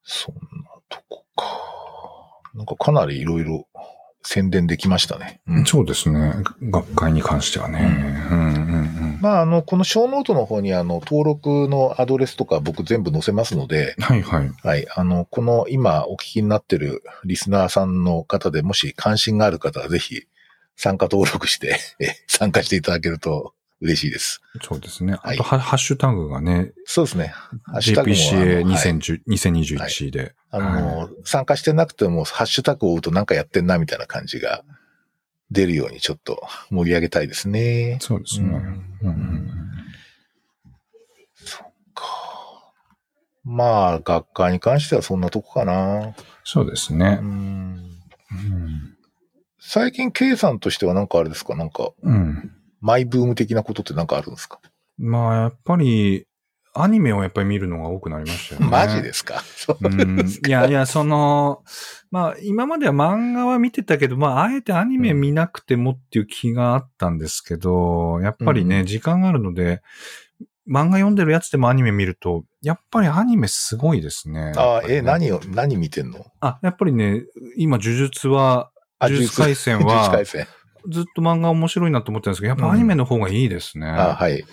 [0.05, 0.50] そんなとこか。
[2.55, 3.67] なんかかなりいろいろ
[4.23, 5.41] 宣伝できましたね。
[5.47, 6.35] うんそうですね。
[6.63, 8.29] 学会に関してはね。
[8.31, 8.57] うんうんう
[9.17, 9.19] ん。
[9.21, 14.51] まあ、あの、このショーノートの方にあの、登録のアドレスとか僕全部載せますので、はいはい。
[14.63, 14.87] はい。
[14.95, 20.23] あの、この今お聞きになってるリスナーさんの方でもし関心がある方はぜひ
[20.77, 24.43] 参加登録してえ参加していただけると嬉しいです。
[24.63, 25.15] そうですね。
[25.15, 27.29] はいあと、はハッシュタグがね、そうですね。
[27.65, 30.35] ハッシュタグもあのはい JPCA2010 2021で。
[30.51, 34.65] あの、参加してなくてもハッシュタグを追うとなんかやってんなみたいな感じが
[35.51, 37.99] 出るようにちょっと盛り上げたいですね。
[38.01, 38.49] そうですね。
[38.49, 39.51] うんうんうん
[41.95, 42.05] か
[43.45, 46.15] まあ、学会に関してはそんなとこかな。
[46.45, 47.25] そうですねう。
[47.25, 47.29] ん
[48.31, 48.97] うん
[49.63, 51.55] 最近、K さんとしてはなんかあれですか？
[51.55, 52.51] なんか、うん。
[52.81, 54.61] マイブーム的なことってなんかあるんですか、
[54.99, 56.27] まあ、やっぱり、
[56.73, 58.69] アニメをやっぱり見るのが多くなりましたよね。
[58.69, 59.43] マジですか？
[60.47, 61.65] いやいや、その、
[62.13, 69.83] まあ、今までは漫画は見てたけど、まあ、あえてアニメ見なくてもっていう気があったんですけど、やっぱりね、うん時間があるので、
[70.71, 74.53] 漫画読んでるやつでもアニメ見ると、やっぱりアニメすごいですね。
[74.57, 75.03] ああ、ね。
[75.03, 76.25] 何を、何見てんの？
[76.39, 77.25] あ、やっぱりね、
[77.57, 78.71] 今、呪術は、
[79.01, 80.25] あ呪術回戦は。
[80.89, 83.87] ずっと漫画面白いなと思ってたんですけど、やっぱアニメの方がいいですね。
[83.87, 84.45] あはい。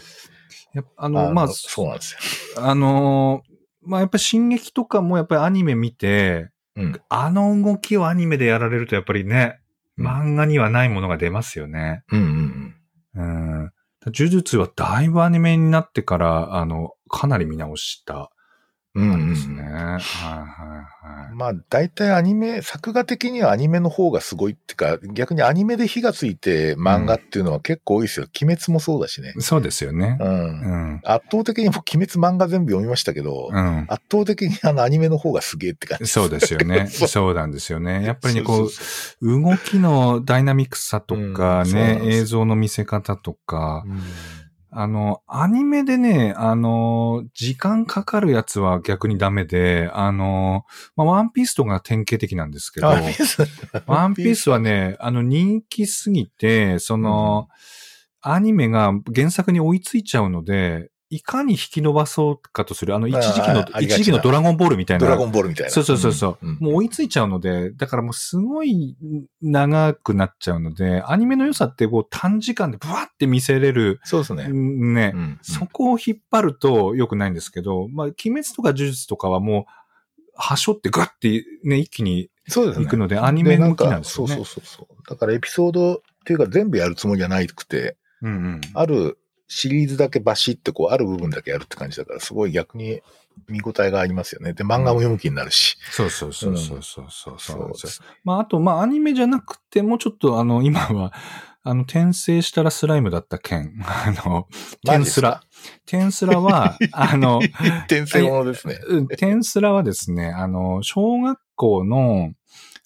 [0.74, 2.64] やっぱあの、まあ、そうなんですよ。
[2.64, 7.02] あのーまあ、やっぱり進撃とかもやっぱりアニメ見て、うん。
[7.10, 9.68] あの動きをアニメでやられるとやっぱりね、うん
[10.00, 12.04] 漫画にはないものが出ますよね。
[12.12, 12.76] うんうん
[13.16, 13.24] う
[13.64, 13.72] ん。
[14.06, 18.30] 呪術はだいぶアニメになってから、あの、かなり見直した
[18.98, 19.04] うん。
[19.04, 19.64] うんうん感じですね。
[19.64, 21.36] はいはいはい。
[21.36, 28.28] まあ、大体アニメ、作画的にはアニメの方がすごいっていうか、逆にアニメで火がついて漫画っていうのは結構多いですよ。
[28.42, 29.34] 鬼滅もそうだしね。
[29.40, 30.18] そうですよね。
[30.20, 30.30] うん。
[30.30, 30.34] う
[30.96, 31.02] ん。
[31.04, 33.86] 圧倒的に僕、鬼滅漫画全部読みましたけど、うん。
[33.88, 36.08] 圧倒的にあのアニメの方がすげえって感じ。
[36.08, 36.88] そうですよね。
[36.92, 38.04] そうそうなんですよね。
[38.04, 38.84] やっぱりね、こそ
[39.22, 41.20] う動きのダイナミックさとか
[41.60, 44.02] うんそうなんね、です映像の見せ方とか、うん
[44.80, 50.66] あの、アニメでね、あの、時間かかるやつは逆にダメで、あの、
[50.96, 53.44] まあ、ワンピースとかが典型的なんですけど、あワンピース。
[53.88, 57.48] ワンピースはね、あの、人気すぎて、その、
[58.22, 65.06] アニメが原作に追いついちゃうので、いかに引き伸ばそうかとする、あの、一時期の一時期のドラゴンボールみたいな。
[65.06, 65.72] ドラゴンボールみたいな。
[65.72, 68.98] そうそうそうそう、んんもう追いついちゃうので、だからもうすごい
[69.42, 74.50] 長くなっちゃうので、アニメの良さってこう短時間でブワって見せれる、そうですね。
[74.50, 79.66] ね、うんそこを引っ張ると良くないんですけど、まあ、鬼滅とか呪術とかはもう、
[80.36, 82.30] はしょってガッてね、一気に。
[82.50, 84.36] 行くので、アニメ向きなんですよね。
[84.36, 85.10] そうそうそうそう。
[85.10, 88.62] だからエピソードっていうか全部やるつもりじゃなくて、うんうん。
[88.74, 89.18] ある
[89.48, 93.02] シリーズだけバシってこう、ある部分だけやるって感じだから、すごい逆に
[93.48, 94.54] 見応えがありますよね。
[94.54, 95.78] で、漫画も読む気になるし。
[95.92, 97.72] そうそうそうそうそうそうそう。
[98.24, 101.14] まあ、あと、まあ、アニメじゃなくても、ちょっと、あの、今は、
[101.64, 103.74] あの、転生したらスライムだった件。
[103.84, 104.48] あの、
[104.86, 105.44] テンスラ。
[105.86, 107.40] テンスラは、 あの、
[107.86, 108.80] 転生ものですね。
[108.88, 112.32] うんテンスラはですね、あの、小学校の、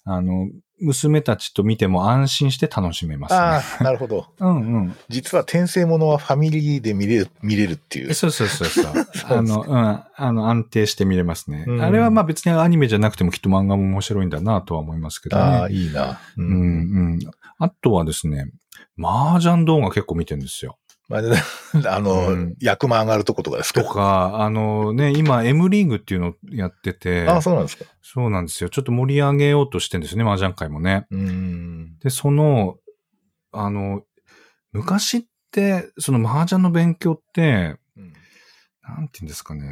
[0.04, 0.48] あの、
[0.82, 3.38] 娘たちと見ても安心して楽しめますね。
[3.38, 4.26] ああ、なるほど。
[4.38, 4.96] うんうん。
[5.08, 8.14] 実は転生ものはファミリーで見れる、見れるっていう。
[8.14, 8.92] そうそうそうそう。
[9.28, 11.64] あの、うん、あの、安定して見れますね。
[11.66, 15.74] うんあれはまあ別にアニメじゃなくてもきっと漫画も面白いんだなとは思いますけどああ、ね。
[15.74, 16.20] いいな。
[16.36, 16.54] ううんう
[17.16, 17.18] ん。
[17.58, 18.50] あとはですね、
[18.98, 20.78] 麻雀動画結構見てるんですよ。
[21.08, 21.20] まあ、
[21.94, 23.82] あの、うん役満上がるとことかですか？
[23.82, 27.84] とか、あのね、今 M リーグっていうのをやってて、ああ、そうなんですか。
[28.02, 28.70] そうなんですよ。
[28.70, 31.06] ちょっと盛り上げようとしてるんですよね、麻雀界もね。
[31.10, 31.98] うん。
[31.98, 32.76] で、その、
[33.52, 34.02] あの、
[34.72, 38.12] 昔って、その麻雀の勉強って、うん
[38.84, 39.62] なんて言うんですかね。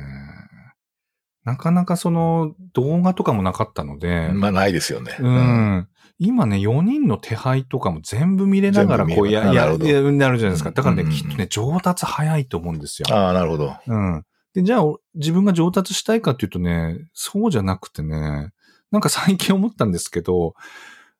[1.45, 5.16] なかなかその動画とかもなかったので、まあ、ないですよね。
[5.18, 5.89] うん。
[6.23, 10.71] 今ね、4人の手配とかも全部見れながら、こう、や、や、やなるじゃないですか。
[10.71, 13.09] だからね、うんうんうんきっとね、上達早いと思うんですよ。
[13.11, 13.75] ああ、なるほど。
[13.87, 14.25] うん。
[14.53, 18.51] で、じゃあ、お自分が上達したいかっていうとね、そうじゃなくてね、
[18.91, 20.55] なんか最近思ったんですけど、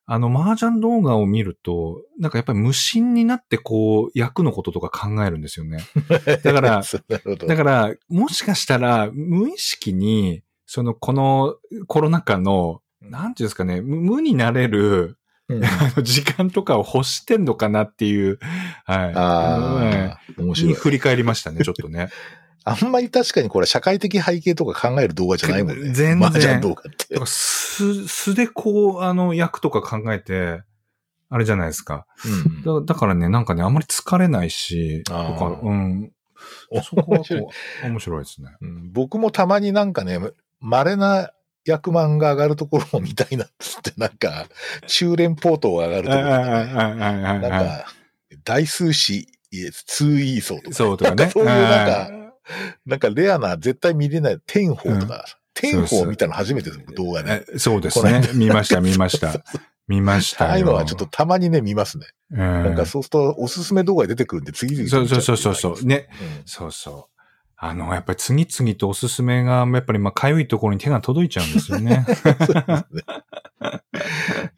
[0.05, 5.79] あの、麻雀動画を見ると、なんかやっぱり無心になってこう、役のこととか考えるんですよね。
[6.45, 6.83] だから。
[7.47, 11.55] だから、もしかしたら、無意識に、その、この
[11.87, 15.17] コロナ禍の、なんていうんですかね、無無になれる、
[15.49, 18.39] うん あの時間とかを欲してんのかなっていう、
[18.85, 19.15] はい。
[19.15, 20.73] ああ、面うん白い。
[20.73, 22.09] に振り返りましたね、ちょっとね。
[22.65, 25.91] あんまり確かにこれ社会的背景とか考える動画じゃないもんね。
[25.93, 27.21] 全然麻雀動画ってだか。
[27.21, 30.63] ら素、素でこう、あの、役とか考えて、
[31.31, 32.07] あれじゃないですか。
[32.25, 36.13] うんだだからね、なんかね、あんまり疲れないし、とか、うん。
[36.85, 37.25] そこはこ
[37.83, 38.55] う、面白いですね。
[38.61, 40.19] うん僕もたまになんかね、
[40.61, 41.33] 稀な
[41.65, 44.47] 役満が上がるところを見たいなっつって、なんか、
[44.87, 47.87] 中連ポートが上がるところとかね、なんか、
[48.45, 51.31] 大数詞、いえ、通位層とか、そうとかね。
[51.31, 52.21] そういうなんか
[52.87, 57.45] なんかレアな、絶対見れない、天宝とか、天宝見たの初めてです、動画で。
[57.55, 58.23] えそうですね。
[58.35, 59.43] 見ました、見ました。
[59.89, 60.51] 見ましたよ。
[60.51, 62.07] ああいうのはちょっとたまにね、見ますね。
[62.31, 65.85] うん、なんかそうすると、おすすめ動画に出てくるんで、次々そうそうそうそううそう。
[65.85, 66.09] ね。
[66.47, 67.10] そうそう。
[67.63, 72.07] あの、やっぱり次々とおすすめが、やっぱりまあ、かゆいところに手が届いちゃうんですよね。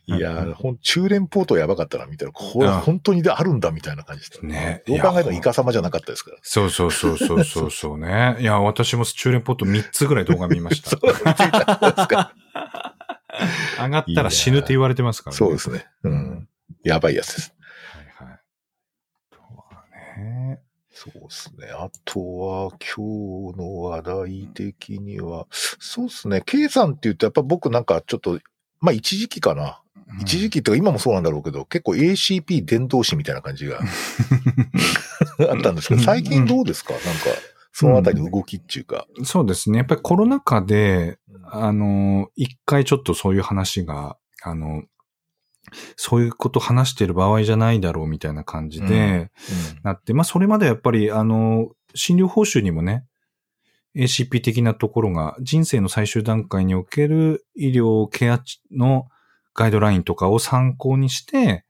[0.06, 2.32] いやー、ほん、中連ポートやばかったな、みたいな。
[2.32, 4.46] これうん本当にあるんだ、みたいな感じでした。
[4.46, 6.36] ねどう考えてもイカ様じゃなかったですから。
[6.42, 8.36] そうそうそうそうそうそうね。
[8.38, 10.90] いや、私も中連ポット3つぐらい動画見ました。
[10.90, 11.40] そう、ついたんで
[12.02, 12.32] すか？
[13.80, 15.38] 上がったら死ぬって言われてますからね。
[15.38, 15.86] そうですね。
[16.04, 16.48] うん。
[16.84, 17.52] やばいやつです。
[17.92, 18.38] はいはい。
[19.32, 19.84] あとは
[20.18, 20.60] ね。
[21.04, 21.68] そうですね。
[21.74, 26.42] あとは、今日の話題的には、そうですね。
[26.46, 28.38] K さんって言うと、やっぱ僕なんかちょっと、
[28.80, 29.80] まあ一時期かな。
[30.20, 33.80] 一時期っていうか今もそうなんだろうけど、結構 ACP 伝道師みたいな感じが
[35.50, 36.92] あったんですけど、最近どうですか？
[36.92, 37.08] なんか、
[37.72, 39.06] そのあたりの動きっていうか。
[39.24, 39.78] そうですね。
[39.78, 41.18] やっぱりコロナ禍で、
[41.50, 44.82] あの、一回ちょっとそういう話が、あの、
[45.96, 49.30] そういうこと話してる場合じゃないだろうみたいな感じで、
[49.82, 53.04] なって、まあそれまでやっぱり、あの、診療報酬にもね、
[53.96, 59.06] ACP 的なところが人生の最終段階における医療ケアの
[59.54, 61.64] ガイドラインとかを参考にして、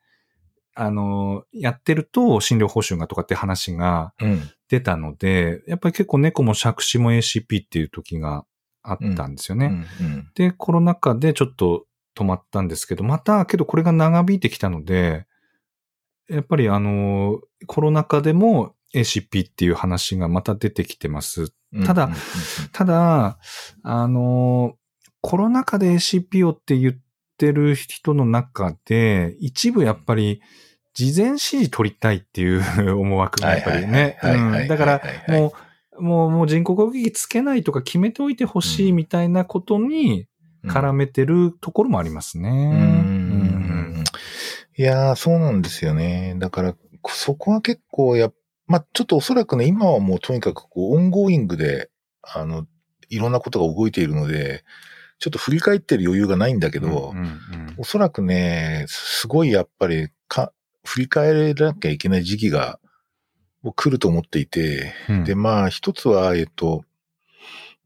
[0.75, 4.31] あの、やってると診療報酬がとかって話がうん。
[4.33, 4.51] うん。
[4.73, 8.47] 出たので、やっぱり結構猫も杓子も ACP っていう時が
[8.83, 9.85] あったんですよね。
[10.01, 10.31] うん。
[10.35, 11.85] で、コロナ禍でちょっと
[12.17, 15.27] 止まったんですけど、また、けどこれが長引いてきたので、
[16.29, 21.53] やっぱりあの、コロナ禍でも ACP っていう話がまた出てきてます。
[21.73, 22.15] うんただうん
[22.73, 23.39] ただ、
[23.83, 24.75] あの、
[25.23, 26.95] コロナ禍で ACP をって言っ
[27.39, 30.43] てる人の中で、一部やっぱり
[30.95, 32.63] 事前指示取りたいっていう
[32.99, 34.19] 思惑がやっぱりね。
[34.69, 35.55] だからも
[35.99, 40.27] う、もう、もう人工呼吸器つけないとか決めておいてほしいみたいなことに
[40.67, 42.49] 絡めてるところもありますね。
[42.51, 44.05] うんうん
[44.79, 46.35] いやー、そうなんですよね。
[46.39, 46.75] だから、
[47.09, 48.33] そこは結構や、
[48.67, 51.91] まあ、ちょっとおそらくね、今はもうとにかくこう、オンゴーイングで、
[52.23, 52.67] あの、
[53.11, 54.65] いろんなことが動いているので、
[55.19, 57.39] ちょっと振り返ってる余裕がないんだけど、うんうん
[57.79, 60.53] おそらくね、すごいやっぱりか、
[60.85, 62.79] 振り返らなきゃいけない時期が、
[63.77, 66.85] 来ると思っていて、うんで、まあ、一つは、えっと、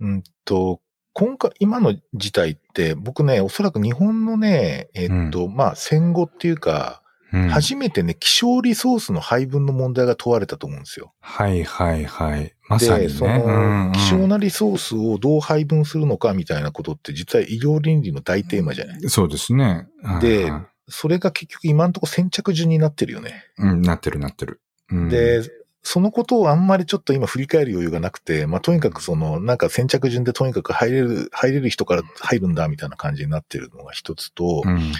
[0.00, 0.80] うんと、
[1.18, 7.00] 今回、今の事態って、僕ね、おそらく日本のね、えっと、まあ、戦後っていうか、
[7.32, 11.12] うん初めてね、希少リソースの配分の問題が問われたと思うんですよ。
[11.20, 12.54] はいはいはい。
[12.68, 13.12] まさにで、ね。
[13.12, 19.00] そうんうの、ん希少なリソースをどう配分するのかみたいなことって、実は医療倫理の大テーマじゃない。
[19.08, 19.88] そうですね。
[20.20, 20.52] で
[20.88, 23.44] それが結局今のところ先着順になってるよね。
[23.58, 24.60] うん、なってるなってる。
[24.90, 25.42] うんで、
[25.86, 34.92] そのことをあんまりちょっと今振り返る余裕がなくて、まあとにかくその、なんか先着順でとにかく入れる、入れる人から入るんだみたいな感じになってるのが一つと、うん、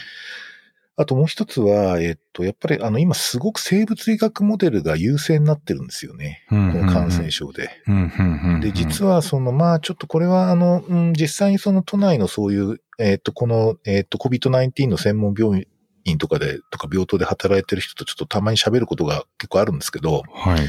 [0.95, 6.45] あともう一つは、えっと、やっぱりあの今すごく生物医学モデルが優勢になってるんですよね。
[6.49, 7.83] ここの感染症で。
[7.89, 7.95] うん。
[7.97, 8.55] うん。
[8.55, 8.61] うん。
[8.61, 15.67] で、実はその、まあちょっとこれはあの、うん、実際にその都内のそういう、えっと、この、えっと、COVID-19 の専門病院
[16.19, 20.61] とかで、とか病棟で働いてる人とちょっとたまに喋ることが結構あるんですけど、はい。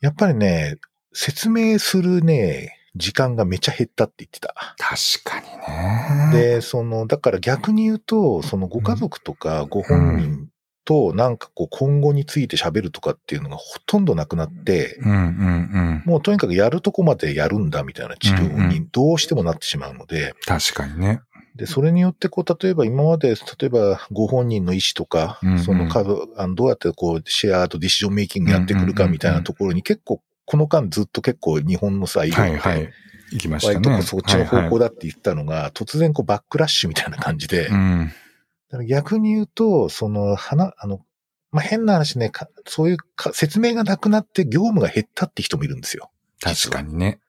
[0.00, 0.76] やっぱりね、
[1.12, 4.54] 説明するね、時間がめちゃ減ったって言ってた。
[4.78, 6.38] 確かにね。
[6.38, 10.48] で、その、だから逆に言うと、そのご家族とかご本人
[10.84, 16.02] となんかこう今後について喋るとかっていうのがほとんどなくなって、うんうんうん。
[16.04, 21.20] もうとにかくやるとこまでやるんだみたいな治療にどうしてもなってしまうので、確かにね。
[21.54, 23.36] で、それによってこう、例えば今まで、例
[23.66, 32.90] えばご本人の意思とか、うんうんその株、あのどうやってこう、シェアとディシジョンメイキングやってくるかみたいなところに結構、この間ずっと結構日本のさ、医療ってはいはい。
[33.30, 33.88] 行きましたね。
[33.88, 34.86] 割とそっちの方向だ。
[34.86, 38.12] だって言ったのが、突然こうバックラッシュみたいな感じで、うん。
[38.70, 41.00] だから逆に言うと、その、花、あの、
[41.54, 46.10] まあ、変な話ね、かそういうか説明がなくなって業務が減ったって人もいるんですよ。
[46.40, 47.20] 確かにね。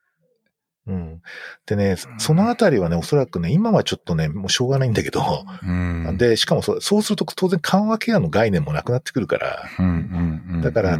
[0.88, 1.22] うん。
[1.66, 6.18] でね、そのあたりはね、おそらくね、今はちょっとね、もうしょうがないんだけど、うん。
[6.18, 9.64] で、しかもそうそうすると当然緩和ケアの概念もなくなってくるから、
[10.62, 11.00] だから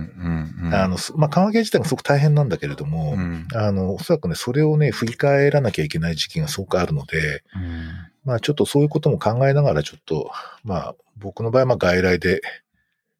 [0.74, 3.48] あの、すまあ、緩和ケア自体がすごく大変なんだけれども、うん。
[3.54, 7.90] あの、おそらくね、それをね、振り返らなきゃいけない時期がすごくあるので、うん。
[8.24, 10.32] まあちょっとそういうことも考えながらちょっと、
[10.64, 12.42] まあ僕の場合はまあ外来で、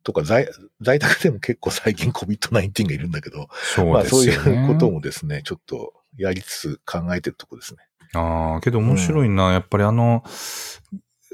[0.04, 0.48] とか在、
[0.82, 4.24] 在宅でも結構最近 COVID-19 がいるんだけど、そうまあそう。
[4.24, 7.80] いうこともですね、ちょっとやりつつ考えてるとこですね。
[8.14, 9.52] ああ、けど面白いな。
[9.52, 10.24] やっぱりあの、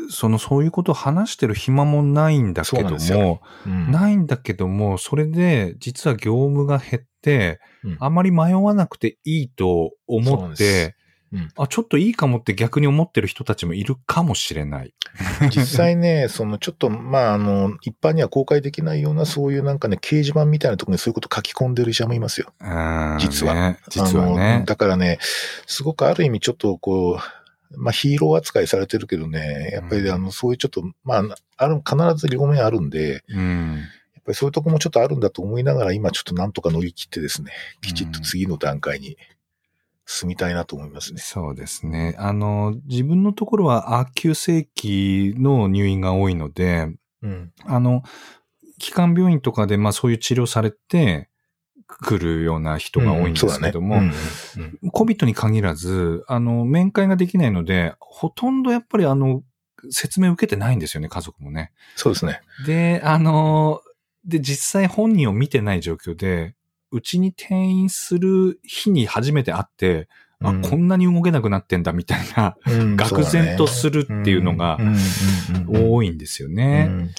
[0.10, 3.92] その、そういうことを話してる暇もないんだけどそうなうん。
[3.92, 7.98] ないんだけども、それで、実は業務が減って、うん。
[8.00, 10.96] あまり迷わなくていいと思って、
[11.34, 14.94] うんあ、ちょっといいかもって逆に思ってる人たちもいるかもしれない。
[15.50, 22.54] 実際ね、そのちょっと、まあ、あの、一般には公開できないような、そういうなんかね、掲示板みたいなところにそういうこと書き込んでる医者もいますよ。
[22.60, 24.66] うん実はね実はあねの。
[24.66, 25.20] だからね、
[25.68, 27.20] すごくある意味ちょっとこ
[27.74, 31.24] う、まあヒーロー扱いされてるけどね、やっぱりうんあの、そういうちょっと、まあ、
[31.58, 33.78] ある、必ず両面あるんで、うん。
[34.14, 37.52] やっぱりそういうとこもちょっとあるんだと思いながら、今ちょっとなんとか乗り切ってですね、
[37.82, 39.18] きちっと次の段階に
[40.12, 41.22] 進みたいなと思いますね。
[41.22, 42.16] そうですね。
[42.18, 46.90] あの、自分のところはあ急性期の入院が多いので、
[47.22, 47.54] うん。
[47.66, 48.04] あの、
[48.78, 51.30] 基幹病院とかで、まあそういう治療されて
[51.88, 54.02] 来るような人が多いんですけども、
[54.94, 59.44] COVID に限らず、あの、面会ができないので、ほとんどやっぱりあの、
[59.90, 61.72] 説明を受けてないんですよね、家族もね。
[61.96, 62.42] そうですね。
[62.66, 63.82] で、あの、
[64.26, 66.56] で、実際本人を見てない状況で、
[66.92, 70.08] うちに転院する日に初めて会って、
[70.44, 74.78] あ、うんこんなに動けなくなってんだみたいな、うん愕然とするっていうのが
[75.68, 76.88] 多いんですよね。
[76.90, 77.10] うん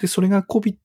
[0.00, 0.76] で、それが COVID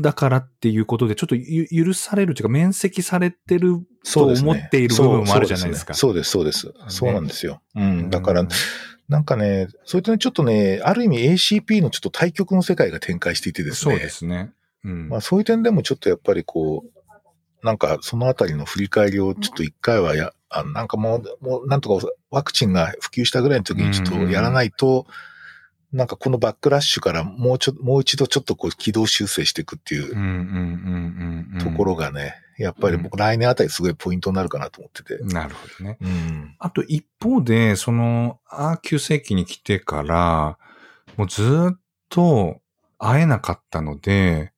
[0.00, 5.94] だからっていうことで、ちょっとゆ許されるというか、面積されてると思っている部分もあるじゃないですか。
[5.94, 6.72] そうです、そうです。
[6.88, 7.60] そうなんですよ。
[7.74, 8.10] うん。
[8.10, 8.48] だからうん、
[9.08, 13.98] なんかね、それとね、ちょっとね、ある意味 ACP のちょっと対極の世界が展開していてですそうね。
[13.98, 14.52] ですね。
[14.84, 15.08] うん。
[15.08, 16.93] まあそういう点でもちょっとやっぱりこう、
[17.64, 25.06] なんかそのあたりの振り返りをちょっと一回はや、あなんかもう、もうなんとかワクチンが普及したぐらいの時にちょっとやらないと、
[25.90, 31.58] なんかこのバックラッシュからもうちょ、もう一度ちょっとこう軌道修正していくっていううんうんうんうんうん。
[31.58, 35.24] ところがね、やっぱり僕来年あたりすごいポイントになるかなと思ってて。
[35.24, 35.96] なるほどね。
[36.02, 36.54] うん。
[36.58, 40.58] あと一方で、その、あー急世紀に来てから、
[41.16, 41.78] もうずっ
[42.10, 42.60] と
[42.98, 44.52] 会えなかったので、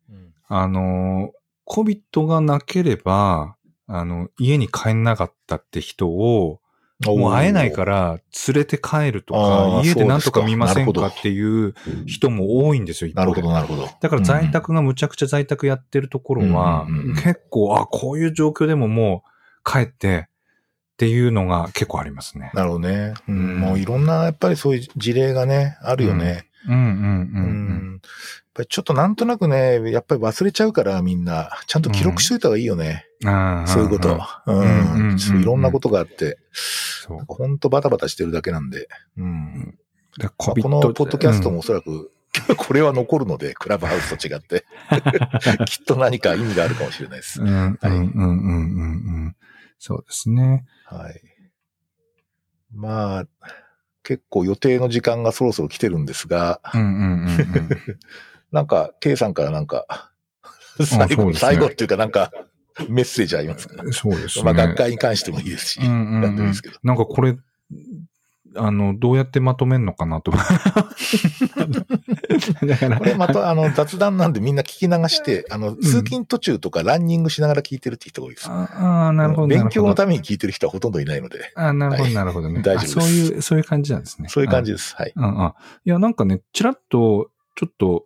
[0.48, 1.32] あの、
[1.66, 3.56] COVID がなければ、
[3.86, 6.60] あの、家に帰んなかったって人を、
[7.04, 11.74] もう会えないから連れて帰るとか、家でなんとか見ませんかかっていう
[12.06, 13.86] 人も多いんですよ、なるほど、なるほど。
[14.00, 16.86] だから在宅がむちゃくちゃ在宅やってるところは
[17.16, 19.24] 結構、あ、こういう状況でもも
[19.66, 22.50] う帰ってっていうのが結構ありますね。
[22.54, 23.12] なるほどね。
[23.28, 26.46] ううんん、もういろんな、やっぱりそういう事例がね、あるよね。
[26.66, 27.48] ううんうんうんう
[27.96, 28.00] ん。
[28.56, 33.06] ぱりちょっとなんとなくね、やっぱり忘れちゃうからみんな、ちゃんと記録しといた方がいいよね。
[33.24, 34.18] あーそういうこと。
[34.46, 37.18] ううんいろんなことがあって、そう。
[37.28, 38.88] ほんとバタバタしてるだけなんで。
[39.18, 39.78] うん。
[40.18, 42.10] でまあこのポッドキャストもおそらく、
[42.56, 44.64] これは残るので、クラブハウスと違って。
[45.68, 47.42] きっと何か意味があるかもしれないです。
[47.42, 48.26] うんうんうんうんうんう
[49.28, 49.36] ん。
[49.78, 50.64] そうですね。
[50.86, 51.20] はい。
[52.74, 53.26] まあ、
[54.02, 57.68] 結構予定の時間がそろそろ来てるんですが、うんうんうんうん。
[58.52, 60.10] なんか、K さんからなんか、
[60.84, 62.30] 最後、ね最後っていうかなんか、
[62.88, 64.44] メッセージありますかそうですね。
[64.44, 66.76] まあ、学会に関してもいいですし、うんうんうんいいですけど。
[66.82, 67.36] なんかこれ、
[68.58, 70.30] あの、どうやってまとめんのかなと。
[70.30, 70.38] だ
[72.78, 78.48] からこれまた、あの、雑談なんでみんな聞き流して、あの、通勤途中とかランニングしながら聞いてるって人が多いです。
[78.48, 79.48] ああ、なるほど。
[79.48, 79.94] 勉強のめ。
[79.94, 82.62] ために聞いてる人はほとんどいないので、あなるほど、はいなるほどね。
[82.62, 84.28] 大丈夫ですあそういう、そういう感じなんですね。
[84.28, 84.76] そういう感じで。
[84.76, 84.94] です。
[84.96, 85.12] はい。
[85.14, 85.46] うんうん。
[85.84, 88.04] いや、なんかね、ちらっと、ちょっと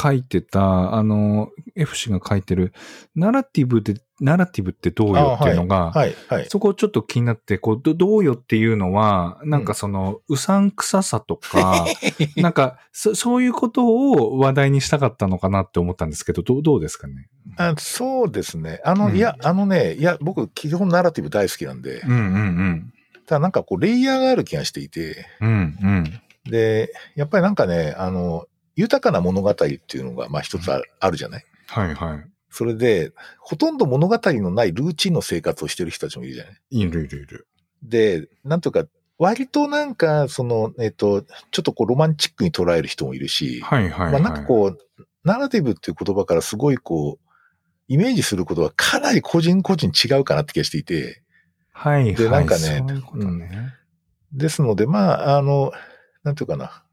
[0.00, 2.72] 書いてた、あの、F 氏が書いてる、
[3.14, 6.46] ナラティブで、ナラティブってどうよっていうのが、はい、はい。
[6.48, 11.84] そこちょっと気になって、こう、どどうよっていうのは、なんかその、うさんくささとか、
[12.36, 17.28] なんかそ、そういうことを話題にしたかったのかなって思ったんですけど、どうどうですかね？
[17.58, 18.80] あそうですね。
[18.84, 22.92] あの、うんいや、あのね、いや、僕、基本ナラティブ大好きなんで、うんうん
[23.26, 25.48] ただなんかこう、レイヤーがある気がしていて、うん。
[25.48, 25.90] うんう
[26.48, 26.50] ん。
[26.50, 31.44] で、やっぱりなんかね、あの、豊かな物語っていうのが、まあ一つあるじゃない？
[31.68, 32.24] はいはい。
[32.50, 36.56] それで、ほとんど物語のないルーチンの生活をしてる人たちもいるじゃない？
[36.70, 37.46] いるいるいる。
[37.82, 38.84] で、なんというか、
[39.18, 44.12] 割となんか、その、えっ、と、ちょっとこう、ロマンチックに捉える人もいるし、はいはい、はい。
[44.12, 47.28] まあなんかこう、ナラティブっていう言葉からすごいこう、
[47.88, 51.22] イメージすることはかなり個人個人違うかなって気がしていて、
[51.72, 52.14] はいはい。
[52.14, 52.82] でなんかね。
[54.32, 55.72] ですので、まあ、あの、
[56.22, 56.84] なんていうかな。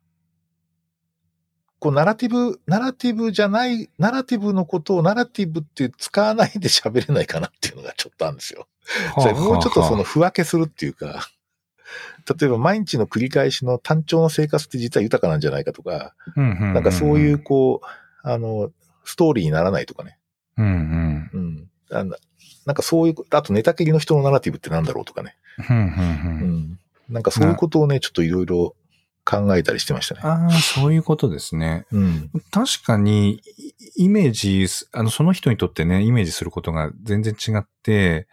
[1.80, 8.68] こう、ナラティブ、ナラティブじゃない、ナラティブのことをナラティブって使わないで喋れないかなっていうのがちょっとあるんですよ。
[9.20, 11.30] それもうちょっとその、、不分けするっていうか、
[12.40, 17.88] 例えば毎日の繰り返しの単調の生活って実は豊かなんじゃないかとか、うんうんうんなんかそういう、こう、
[18.24, 18.72] あの、
[19.06, 20.18] ストーリーにならないとかね。
[20.58, 21.30] うんうん。
[21.34, 21.70] うん。
[21.92, 22.16] あの
[22.66, 25.36] なんかそういう、あと寝たきりの人のナラティブってなんだろうとかね。
[25.70, 26.80] うんうんううんん。
[27.10, 28.76] なんかそういうことをね、ちょっといろいろ
[29.30, 30.22] 考えたりしてましたね。
[30.24, 31.86] ああ、そういうことですね。
[31.92, 32.32] うん。
[32.50, 33.42] 確かに、
[33.96, 38.28] イイメージす、あの、その人にとってね、イメージすることが全然違って、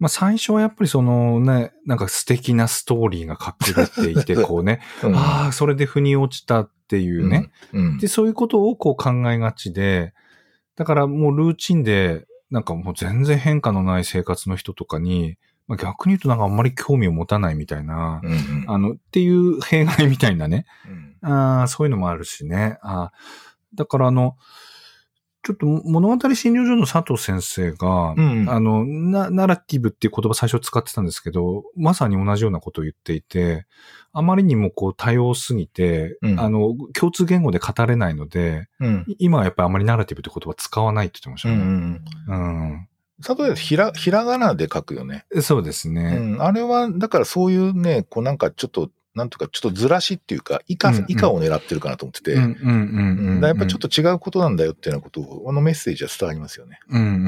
[0.00, 7.98] まあ最初はやっぱりそのね、なんか素敵なストーリーが隠れていて、 こうね、うんああ、それで腑に落ちたっていうね、うん。
[7.98, 10.12] で、そういうことをこう考えがちで、
[10.74, 15.36] だからもうルーチンで、なんかもう全然変化のない生活の人とかに、
[15.68, 18.64] まあ、逆に言うとなんかあんまり興味を持たないみたいな、うんうん。
[18.68, 20.64] あの、っていう弊害みたいなね、
[21.22, 21.28] うん。
[21.28, 22.78] あーそういうのもあるしね。
[22.82, 24.36] あーだからあの、
[25.46, 33.64] ちょっと物語診療所の佐藤先生が、うんあのナ、ナラティブっていう言葉最初使ってたんですけど、まさに同じようなことを言っていて、
[34.12, 36.40] あまりにもこう多様すぎて、うん。
[36.40, 39.04] あの、共通言語で語れないので、うん。
[39.18, 42.88] 今はやっぱりあまりナラティブって言葉使わないって言ってましたうんうね。
[43.18, 43.36] ん。
[43.36, 45.24] 例えばひら、ひらがなで書くよね。
[45.30, 45.42] うん。
[45.42, 46.18] そうですうね。
[46.18, 46.42] ん。
[46.42, 56.78] あれは、だからそういうね、こうなんかちょっと、なんとかちょっとずらしっていうか、以下、うんうん以下を狙ってるかなと思ってて、うんうんうんやっぱちょっと違うことなんだよっていうようなことを、あのメッセージは伝わりますよね。
[56.90, 57.26] うんうんうんうんう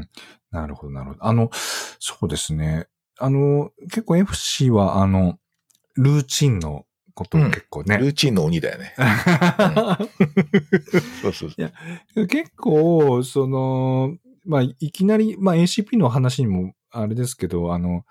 [0.00, 0.08] ん。
[0.50, 1.24] なるほど、なるほど。
[1.24, 1.50] あの、
[1.98, 2.88] そうですね。
[3.18, 5.38] あの、結構 FC は、あの、
[5.96, 6.84] ルーチンの
[7.14, 7.96] ことを結構ね。
[7.98, 8.94] ルーチンの鬼だよね。
[11.22, 11.56] そうそうそ
[12.16, 12.26] う。
[12.26, 18.04] 結構、その、まあ、いきなり、まあ、ACP の話にもあれですけど、あの、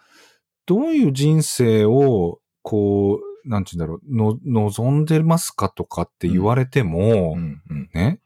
[0.65, 7.89] どういう人生を、こう、なんて言うんだろう、の、望んでますかとかって言われても、うんうん。
[7.93, 8.19] ね、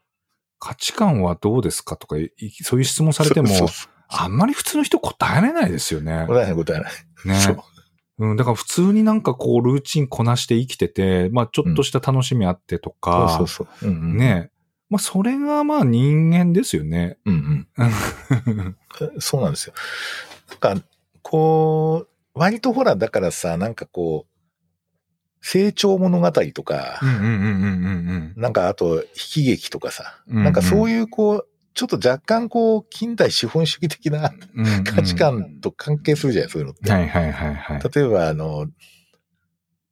[0.60, 2.32] 価値観はどうですかとか、い
[2.64, 3.50] そういう質問されても、
[4.08, 6.26] あんまり普通の人答えれないですよね。
[6.28, 6.92] 答えない答えない。
[7.26, 7.36] ね。
[7.40, 7.64] そう。
[8.18, 13.90] うん、だから普通になんかこう、ルーチンこなして生きてて、まあちょっとした楽しみあってとか、そうそうそう。
[13.90, 14.18] うんうん、。
[14.18, 14.52] ね。
[14.90, 17.18] まあそれがまあ人間ですよね。
[17.26, 18.76] うんうん。
[19.20, 19.74] そうなんですよ。
[20.62, 20.86] なんか、
[21.22, 24.36] こう、割とほら、だからさ、なんかこう、
[25.42, 27.38] 成長物語とか、うんうんうんうんう
[28.18, 34.34] んなんかあと、悲喜劇とかさ、うんうんなんかそういうこう、ちょっと若干こう、近代資本主義的な。
[34.96, 36.90] 価値観と関係するじゃない、そういうのって。
[36.90, 37.82] はいはいはいはい。
[37.94, 38.68] 例えば、あの、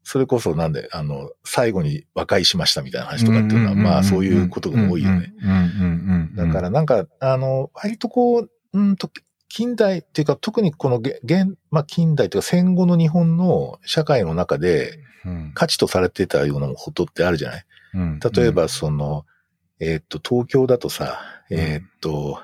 [0.03, 5.33] それこそなんで、あの、最後に和解しましたみたいな話とかっていうのは、まあそういうことが多いよね。
[5.41, 6.49] うんうんうんうん。
[6.49, 9.09] だからなんか、あの、割とこう、うんと、
[9.47, 17.65] 近代っていうか、特にこのげ現、まあ近代というか戦後の日本の社会の中でうん、価値とされてたようなことってあるじゃない？
[17.93, 18.19] うん。
[18.19, 19.25] 例えば、その、
[19.79, 22.41] えーっと、東京だとさ、えーっと、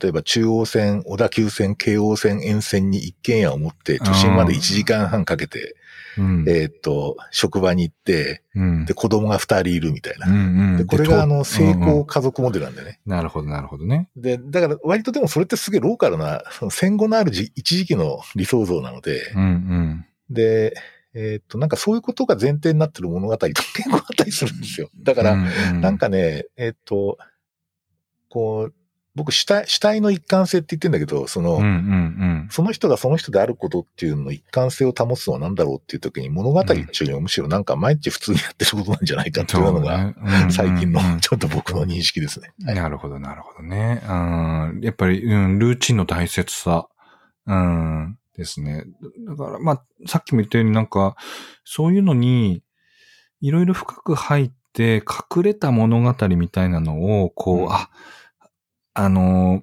[0.00, 5.74] 例えば中央線、小田急線、京王線沿線に一軒家を持って、都心まで1時間半かけて、
[6.18, 10.26] うん、えーっと、職場に行って、うんで、子供が二人いるみたいな。
[10.26, 13.00] うんうんで、これがあの、成うんうん功家族モデルなんだよね。
[13.06, 14.08] なるほどなるほどね。
[14.16, 20.06] で、だから割とでもそれってすげえローカルな、その戦後のあるじ一時期の理想像なので、うんうん。
[20.30, 20.74] で、
[21.12, 24.90] えーっと、なんかそういうことが前提になってる物語と結構あったりするんですよ。
[25.02, 25.36] だから、
[25.72, 27.18] なん、かね、えーっと、
[28.28, 28.74] こう、
[29.20, 32.48] 僕主体、主体の一貫性って言ってんだけど、その、うんうんうん。
[32.50, 40.14] その人がその人であることっていうのの一貫性を保つのは何だろうっていう時に物語っていうよりもむしろなんか毎日普通にやってることなんじゃないかっていうのが、
[40.50, 42.54] 最近のちょっと僕の認識ですね。
[42.64, 44.02] はいなるほど、なるほどね。
[44.08, 44.12] う
[44.78, 46.88] ん、やっぱり、うん、ルーチンの大切さ、
[47.46, 48.84] うん、ですね。
[49.28, 51.14] だから、まあ、さっきも言ったようになんか、
[51.64, 52.62] そういうのに、
[53.42, 55.02] いろいろ深く入って、
[55.36, 57.90] 隠れた物語みたいなのを、こう、うんあ、
[58.94, 59.62] あの、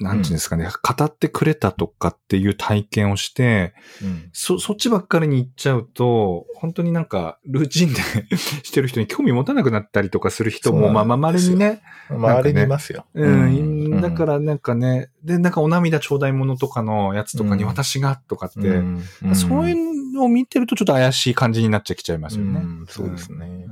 [0.00, 4.30] なんていうんですかね、語ってくれたとかっていう体験をして、うん。
[4.32, 8.00] そ、そっちばっかりに行っちゃうと、本当になんか、ルーチンで
[8.64, 13.04] してる人に興味持たなくなったりとかする人も、まあまあ、稀にね、周りにいますよ。
[13.12, 17.68] うん、だからなんかね、で、なんかお涙頂戴物とかのやつとかにうん。
[17.68, 22.60] 私がとかって、うん、そういうのを見てるとちょっと怪しい感じになっちゃきちゃいますよね。
[22.60, 22.86] うん。
[22.88, 23.66] そうですね。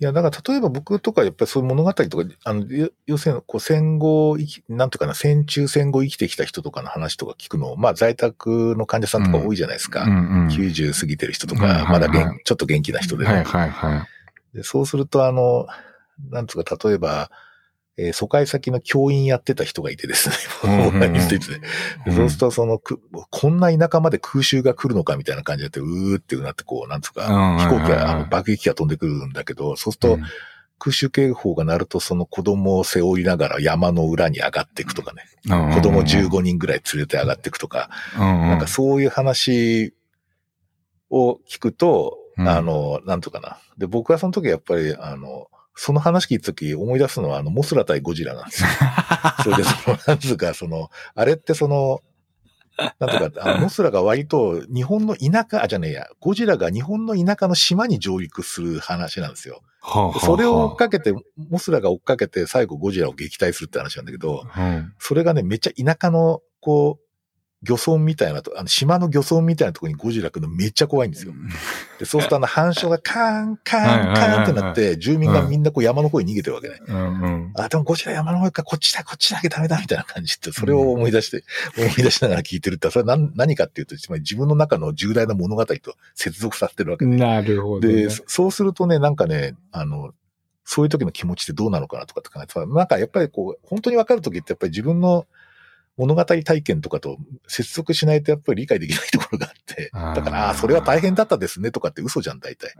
[0.00, 10.04] うんいや、だから例えば僕とかやっぱりそういう物語とか、あの、要要するにこう戦後なんていうかな、戦中戦後生きてきた人とかの話とか聞くの、まあ在宅の患者さんとか多いじゃないですか。
[10.04, 10.48] うんうん。
[10.48, 14.06] 90過ぎてる人とはいはいか、まだ元はいちょっと元気な人でも、はいはいは
[14.54, 15.66] でそうすると、あの、
[16.30, 17.30] なんつうか、例えば、
[17.96, 20.34] えー疎開先の教員やってた人がいてですね。
[22.06, 30.22] そうすると、そのく、こんな田舎まで空襲が来るのかみたいな感じでって、うーってなって、こう、なんつうか、うん飛行機が、あの爆撃機が飛んでくるんだけど、そうすると、うん。
[30.78, 39.94] 空襲警報が鳴ると、その子供を背負いながら山の裏に上がっていくとかね、うん子供15人ぐらい連れて上がっていくとか、なんかそういう話
[41.10, 42.48] を聞くと、うん。
[42.48, 43.58] あの、なんとかな。
[43.76, 45.48] で、僕はその時やっぱり、あの、
[45.82, 48.68] その話聞いた時思い出すのは、あの、モスラ対ゴジラなんですよ。
[49.42, 52.02] それで、その、なんつうか、その、あれってその、
[52.98, 59.62] なんとか、あのモスラが割と日本の田舎、あ、じゃねえや、ゴジラが日本の田舎の島に上陸する話なんですよ。
[59.80, 61.14] はあはあはあそれを追っかけて、
[61.48, 67.09] モスラが追っかけて最後ゴジラを撃退するって話なんだけど、うんそれがね、めっちゃ田舎の、こう、
[67.62, 71.34] 漁村みたいなと、あの、島の漁村みたいなところにゴジラ来るのめっちゃ怖いんですよ。
[71.98, 76.80] で、そうするとあの、反射がカーン、カーン、カーンってなって、住民がみんなこう山の方に逃げてるわけね。
[76.86, 77.52] うんうん。
[77.56, 81.44] あ、でもゴジラ山の方か、こっちだ、こっちだけダメだ、みたいな感じって、それを思い出して、
[81.76, 85.76] 思い出しながら聞いてるって、それは何何かっていうと、つまり自分の中の重大な物語と
[86.14, 87.18] 接続させてるわけね。
[87.18, 87.94] なるほど、ね。
[87.94, 90.12] で、そそうするとね、なんかね、あの、
[90.64, 95.26] そういう時の気持ちってどうなのかなとかって考えてたなんかやっぱりこう、本当にわかる時ってやっぱり自分の
[96.00, 102.72] 物語体験とかと接続しないとやっぱり理解できないところがあって、だから、ああー、それは大変だったですねとかって嘘じゃん、大体。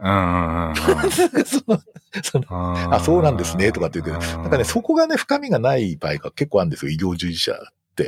[2.49, 7.59] ああ、 そうなんですねとかって言うけど、なんかね、そこがね、深みがない場合が結構あるんですよ、医療従事者。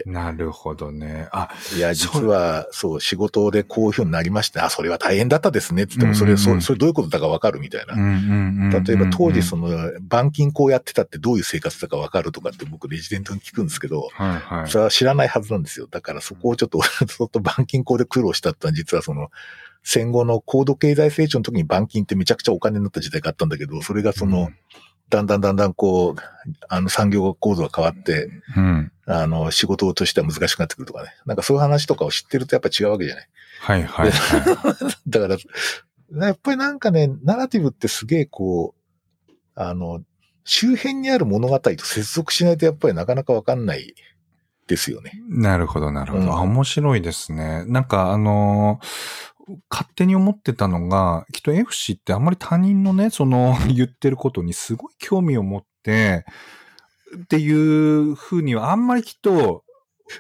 [0.06, 1.28] なるほどね。
[1.32, 8.02] あ、いや、実は、そう、仕事でこういうふうになりまして、あ、それは大変だったですねって言っても、それ、うんうんうんそそれどういうことだかわかるみたいなうん。
[8.02, 8.84] うんうんうん。
[8.84, 14.70] 例えば当時その、の板金工やってたってどういう生活だかわかるとかって僕レジデントに聞くんですけど、はいはい。
[14.70, 15.88] それは知らないはずなんですよ。
[15.90, 19.30] だからそこをちょっと、 ずっと板金工で苦労したってのは実はその
[19.84, 24.50] 戦後の高度経済成長の時に板金ってめちゃくちゃお金になった時代があったんだけど、それがその、
[25.10, 26.22] だんだんだんだんこう、
[26.70, 28.92] あの産業構造が変わって、うん。
[29.06, 31.10] あの仕事としては難しくなってくるとかね。
[31.26, 33.30] なんかそういう話とかを知ってるとやっぱ違うわけじゃない。
[33.60, 34.46] はいはいはい。
[35.08, 38.76] だから、やっぱりなんかね、ナラティブってすげえこ
[39.28, 40.02] う、あの、
[40.46, 43.94] 周辺にある物語と接続しないとやっぱりなかなかわかんない
[44.68, 45.12] ですよね。
[45.28, 46.24] なるほど、なるほど。
[46.24, 47.66] うんあ面白いですね。
[47.66, 49.24] なんか、あのー
[49.70, 56.26] 勝手に思ってたのが、きっと F 氏ってあんまり他人のね、その 言ってることにすごい興味を持って、
[57.16, 59.64] っていうふうにはあんまりきっと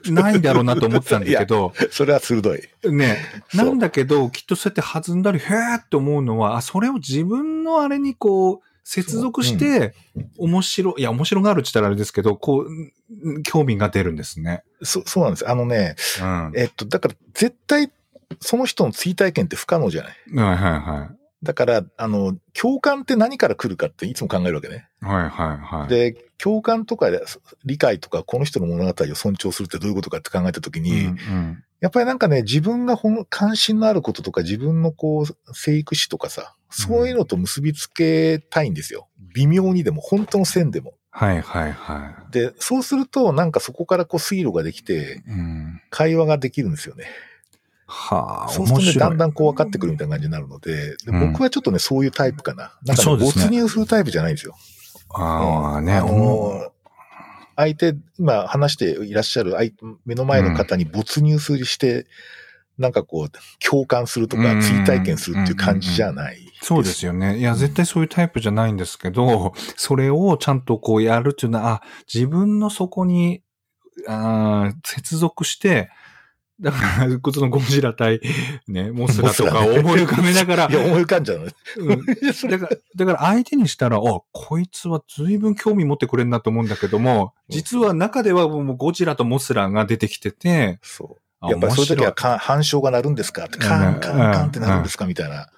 [0.09, 2.61] ないんだろうなと思ってたんだけど、 それは鋭い。
[2.91, 3.17] ね、
[3.53, 9.93] なんだけど、きっとそうやって弾んだり、へーって思うのは、あ、それを自分のあれにこう、接続して、
[10.37, 14.63] 面白い、いや、面白があるって言ったらあれですけど、こう、興味が出るんですね。
[14.81, 15.49] そそうなんです。
[15.49, 16.51] あのね、うん。
[16.55, 17.91] えっと、だから絶対
[18.41, 20.13] その人の追体験って不可能じゃない？
[20.35, 21.22] はいはいはい。
[21.43, 24.87] だから、あの、共感って何から来るかっていつも考えるわけね。
[25.01, 25.89] はいはいはい。
[25.89, 27.07] で、共感とか
[27.65, 32.97] 理解とか、この人の物語を尊重するってどういうことかって考えたときうんに、うん、やっぱりなんかね、自分が
[33.29, 39.09] 関心のあることとか、自分のこう、生育史とかさ、そういうのと結びつけたいんですよ。
[39.35, 40.93] 微妙にでも、本当の線でも。
[41.11, 45.31] はいはいはで、そうすると、なんかそこからこう、水路ができて、い。
[45.31, 45.81] うん。
[45.89, 47.05] 会話ができるんですよね。
[47.95, 48.93] はあ、そうするとね。
[48.93, 52.73] だんだんこう分かってくるみたいな感じになるので、でうん僕はちょっとね、そういうタイプかな。
[52.85, 54.55] なんか、ね、没入するタイプじゃないんですよ。
[55.13, 56.71] ああね、あおの
[57.55, 59.71] 相手、今話していらっしゃる相
[60.05, 62.07] 目の前の方に没入するして、
[62.79, 63.31] なんかこう、
[63.63, 66.39] 共感するとか、うん追体験するっていう感じじゃない。
[66.63, 67.37] そうですよね。
[67.37, 71.81] いや、絶対そういうタイプじゃないんですけど、それをちゃんとこうやるっていうのは、あ、
[72.11, 73.43] 自分のそこに、
[74.07, 75.91] あー接続して、
[76.61, 78.21] だから、そのゴジラ対、
[78.67, 81.45] ね、モスラとかを思い浮かべながらい、や、思い浮かんじゃうの。
[81.77, 82.05] うん。
[82.49, 84.01] だから、だから相手にしたら、あ、
[84.31, 91.21] こいつは随分興味持ってくれるなと思うんだけども、実は中ではもうゴジラとモスラが出てきてて、そう。
[91.41, 93.45] あやっぱりそういう時は面か反証が鳴るんですか？
[93.45, 95.05] って、カンカンカンってなるんですか？
[95.05, 95.49] みたいな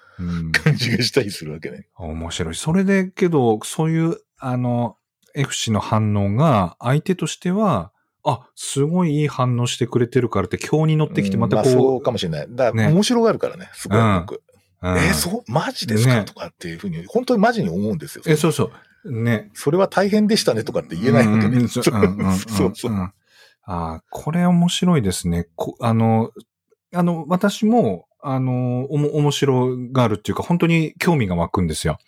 [0.52, 1.86] 感じがしたりするわけね。
[1.96, 2.54] 面白い。
[2.56, 4.96] それで、けど、そういう、あの、
[5.34, 7.92] F 氏の反応が、相手としては、
[8.26, 12.46] あ、すごいいい反応してくれてるからって、今日に乗ってきて、うんまたこう、そうかもしれない。
[12.50, 14.32] だから、ね面白がるからね、すごい僕。
[14.32, 14.40] うん
[14.82, 15.50] えーそう？
[15.50, 18.24] マジですか、ねとかっていうふうに、本当にマジに思うんですよ。
[18.26, 18.70] え、そうそ
[19.04, 19.22] う。
[19.22, 19.50] ね。
[19.54, 21.56] それは大変でしたねとかって言えないわけね。
[21.56, 22.72] うんうんそううんうんうん そう
[23.68, 25.48] あーこれ面白いですね。
[25.56, 26.30] こあの、
[26.94, 31.98] あの、私も、あの、おも、面白がるっていうか、本当に興味が湧くんですよ。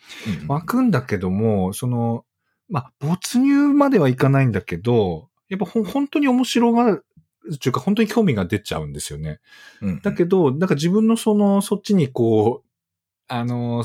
[0.43, 2.24] うん湧くんだけども、その、
[2.69, 7.05] まあ、没入まではいかないんだけど、やっぱ本当に面白がる
[7.55, 9.41] っていうか、本当に興味が出ちゃうんですよね。
[9.81, 12.69] うんだけど、なんか自分のその、そっちにこう、
[13.29, 13.85] あの、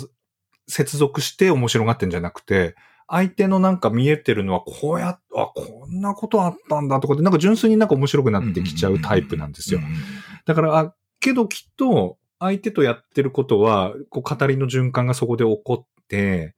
[0.68, 2.76] 接続して面白がってんじゃなくて、
[3.08, 9.80] 相手のなんか見えてるのは、こうやっ、あ、こんなことあったんだとかで、なんか純粋になんか面白くなってきちゃうタイプなんですよ。
[9.80, 10.00] うんうんうん
[10.46, 16.54] だから、あ、けどきっと、相手とやってることは、こう、語りの循環がそこで起こって、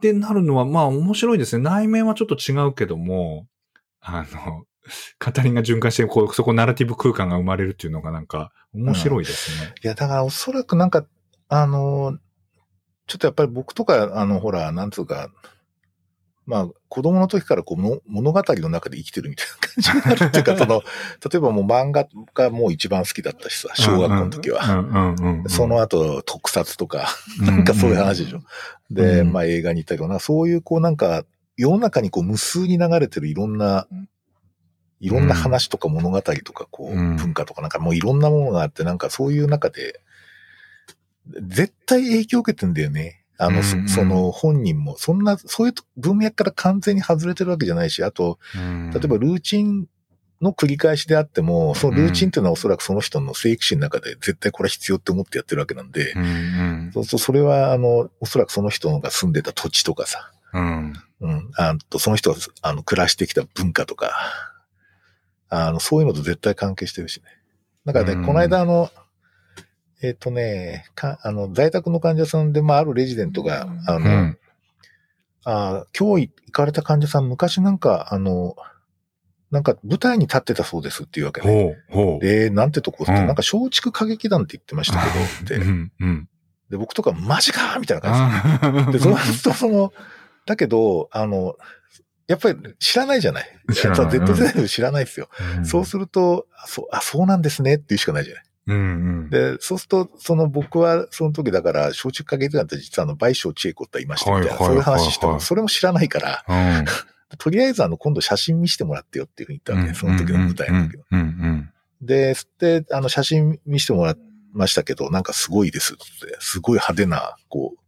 [0.00, 1.62] で、なるのは、まあ面白いですね。
[1.62, 3.46] 内面はちょっと違うけども、
[4.00, 4.64] あの、
[5.18, 9.74] 語りが循環して、こう、そこナラティブ空間が生まれるっていうのがなんか面白いですね。
[9.82, 11.06] いや、だからおそらくなんか、
[11.48, 12.18] あの、
[13.06, 15.30] ちょっとやっぱり僕とか、あの、ほら、なんつうか、
[16.48, 20.82] まあ、子供の時からこうの物語の中で生きてるみたいな感じになるっていうか、その、
[21.30, 24.64] 例えばもう漫画がもう一番好きだったしさ、小学校の時は。
[24.64, 27.08] うんうんうんうんその後、特撮とか、
[27.40, 28.40] なんかそういう話でしょ。
[28.90, 31.24] で、うんまあ映画に行ったりとかな、そういうこうなんか、
[31.58, 33.86] 世の中にこう無数に流れてるいろんな、
[35.00, 37.16] いろんな話とか物語とか、こう、うん。
[37.16, 40.00] 文化とかなんかもういろんなものがあって、なんかそういう中で、
[41.42, 43.24] 絶対影響を受けてんだよね。
[43.38, 43.88] あの、そうんうん。
[43.88, 48.90] その本人も、そんな、そういう文脈から完全に外れてるわけじゃないし、あと、うん。
[48.90, 49.86] 例えばルーチン
[50.40, 56.90] の繰り返しであっても、そのルーチンっていうのはおそらくその人の生育史の中で絶対これ必要って思ってやってるわけなんで、うんうん。
[56.94, 64.12] そうするとそれは、あの、おそらくその人が住んでた土地とかさ、うんうん、あとその人が、あの、暮らしてきた文化とか、
[65.48, 67.24] あの、そういうのと絶対関係してるしね。
[67.84, 68.90] だからね、うんこの間あの、
[70.02, 74.38] えっ、とね、か、あの、在宅の患者さんで、まあ、あるレジデントが、あの、うん
[75.44, 78.54] あ今日行かれた患者さん、昔なんか、あの、
[79.50, 81.76] なんか舞台に立ってたそうですっていうわけね。
[82.20, 86.28] で、なんてとこって、うんなんか松竹歌劇団って言ってましたけど、うで、んうん。
[86.68, 88.92] で僕とかマジかみたいな感じで。
[88.92, 89.92] で、そうすると、その、
[90.48, 91.56] だけど、あの、
[92.26, 93.58] やっぱり知らないじゃない。
[93.74, 95.28] 知らない Z 世代で知らないですよ。
[95.58, 98.44] うんそうすると、あそう、あ、そうなんですねっていうしかないじゃない。
[98.68, 98.80] うんう
[99.26, 99.30] ん。
[99.30, 106.84] で、そうすると、その僕はその時だから、松竹歌劇団って実はあの、倍賞千恵子っていましたみたいな、そういう話しても、それも知らないから、うん
[107.36, 111.04] とりあえずあの、今度写真見せてもらってよっていうふうに言ったわけ、その時の舞台の時の。
[111.12, 111.70] うんうん
[112.00, 114.16] で、で、あの、写真見せてもらい
[114.52, 117.78] ましたけど、なんかすごいですって、すごい派手な、こう、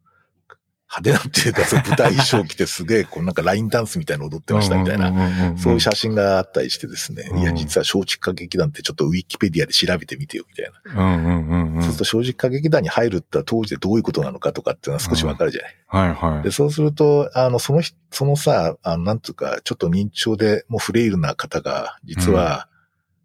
[0.90, 11.82] 派手なっていうか、そう舞台衣装着てすげえ、 こうなんかラインダンスみたいなの踊ってましたみたいな、なそういう写真があったりしてですね、うんいや、実は松竹歌劇団ってちょっとウィキペディアで調べてみてよ、みたいな。
[11.82, 15.76] そうすると松竹歌劇団に入るって当時でどういうことなのかとかっていうのは少しわかるじゃない。
[15.86, 16.50] はいはいで、。
[16.50, 22.66] そうすると、あの、その人、そのさ、あの、なんつうか、ちょっと認知症でもうフレイルな方が、実は、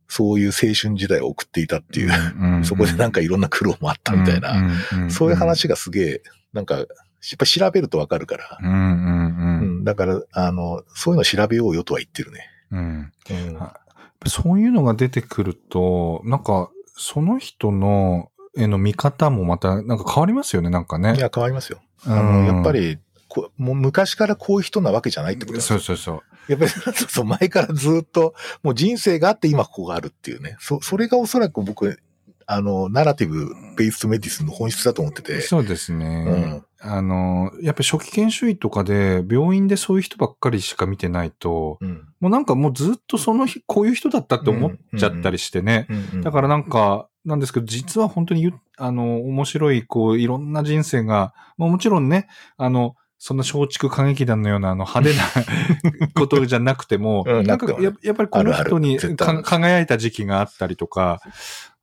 [0.07, 6.21] そういう青春時代を送っていたっていう、うんそこでなんかいろんな苦労もあったみたいな、なそういう話がすげえ、
[6.53, 6.85] なんか、
[7.31, 12.49] やっぱ調べるとわかるから、うんうんううんん、だから、あの、そういうの調べようよとは言ってるね。
[12.71, 13.11] うん。
[13.29, 13.79] うんあ
[14.27, 21.15] そういうのが出てくると、なんか、その人の、への見方もまた、なんか変わりますよね、なんかね。
[21.15, 21.79] いや、変わりますよ。
[22.05, 22.97] あうんの、やっぱり、
[23.27, 26.51] こもう昔からこういう人なわけじゃないってことですそうそうそう。
[26.51, 28.33] やっぱり、 そうそう、前からずっと、
[28.63, 30.57] もう人生があって今ここがあるっていうね。
[30.59, 31.99] そ、それがおそらく僕、
[32.47, 35.41] あの、ナラティブ・ベースメディスンの本質だと思ってて。
[35.41, 36.61] そうですね。
[36.87, 42.07] あの、やっぱり初期研修医とかで、病院でそういう人ばっかりしか見てないと、うん。
[42.19, 45.87] もうなんかもうずっとその日、こういう人だったって思っちゃったりしてね。
[46.23, 61.21] だからなんか、なんですけど、実は本当にゆ、あの、面白い、こう、いろんな人生が、まあもちろんね、あの、そんな松竹歌劇団のようなあの派手な ことじゃなくても、うんなんかややっぱりこの人に輝いた時期があったりとか、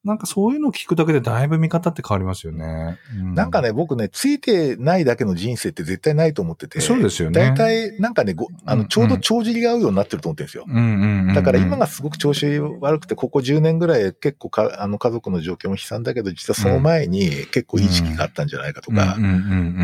[0.04, 2.98] なんかそういうのを聞くだけでだいぶ見方って変わりますよね。
[3.16, 6.80] うなんかね、僕ね、ついてないだけの人生って絶対ないと思ってて。
[6.80, 11.34] そうですよね大体、なんかね、ごあの、うんちょうど帳尻が合うようになってると思ってるんですよ。
[11.34, 19.16] だから今がすごく調子悪くて、ここ10年ぐらい結構か、あの家族の状況も悲惨だけど、実はその前に結構いい時期があったんじゃないかとか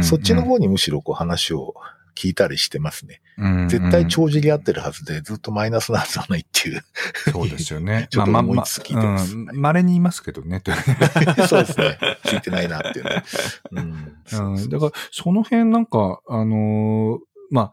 [0.02, 1.74] そっちの方にむしろこう話を
[2.18, 3.20] 聞いたりしてますね。
[3.38, 6.82] うんうん絶対帳尻合ってるはずで、ずっとマイナスなはずはないっていう。
[7.30, 8.08] そうですよね。
[8.10, 10.60] ちょっとまあ思いつつ聞いてますうん稀にいますけどね。
[11.48, 11.98] そうですね。
[12.24, 13.22] ついてないなっていうね。
[13.70, 14.56] うん。
[14.56, 17.18] うん、だから、その辺なんか、あのー
[17.50, 17.72] まあ、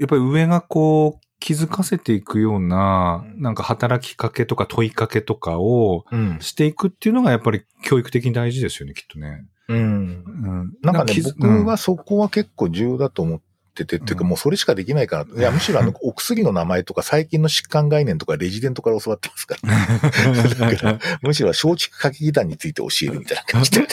[0.00, 6.38] やっぱり上がこう、気づかせていくような、うんなんか働きかけとか問いかけとかをうん。
[6.40, 9.44] していくっていうのがやっぱり教育的に大事ですよね、きっとね。
[9.68, 9.78] うん。
[9.78, 10.72] うん。
[10.82, 13.40] なんかね、僕はそこは結構重要だと思っ
[13.74, 15.36] てて、っていうかもうそれしかできないかなと。
[15.38, 19.68] いや、むしろあの、お薬の名前とか最近の疾患概念とかレジデントから教わってますから。
[20.70, 23.80] だから、むしろ松竹歌劇団について教えるみたいな感じで。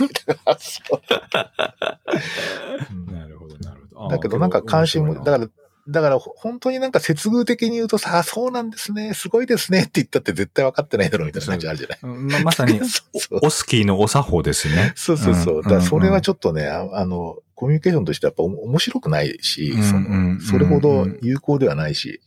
[3.11, 4.10] なるほど、なるほど。
[4.10, 5.52] だけどなんか関心も、だら、から、
[5.88, 11.99] だから本当になんか接遇的に言うとさ、そうなんですね、すごいですねって言ったって絶対分かってないだろうみたいな感じあるじゃない？
[12.03, 12.80] ままさに
[13.44, 14.94] オスキーのお作法ですね。
[14.95, 15.56] そうそうそう。
[15.57, 22.20] うん、だからそれはちょっとね、あの、コミュニケーションとしてやっぱ面白くないし、その、それほど有効ではないし、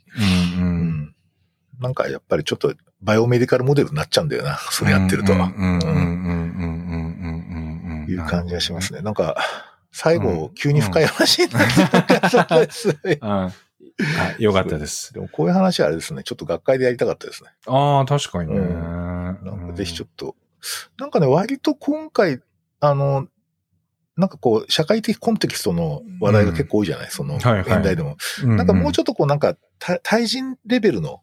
[0.57, 1.15] うん、うん、
[1.81, 2.73] なんかやっぱりちょっと
[3.03, 5.33] バイオメディカルモデルになっちゃうんだよな、それやってると。
[5.33, 5.37] い
[8.15, 9.01] う感じがしますね。
[9.03, 9.37] なんか、
[9.93, 10.23] 最うん。
[10.23, 11.69] 後、急に深い話になっ
[12.31, 12.99] ちゃうからそうです。
[13.21, 13.29] うん。
[13.31, 13.53] は
[14.39, 15.13] い、よかったです。
[15.13, 17.51] でもこういう話はあれですね、ちょっと学会でやりたかったですね。
[17.67, 18.59] ああ、確かにね。
[18.59, 20.37] うなんかぜひちょっと、
[20.99, 22.41] なんかね、割と今回、
[22.81, 23.27] あの、
[24.17, 27.61] なんかこう、社会的コンテキストの話題が結構多いじゃない、その、はいはい。
[27.63, 28.17] 現代でも。
[28.41, 31.23] となんかもうちょっとこう、なんか、対対人レベルの、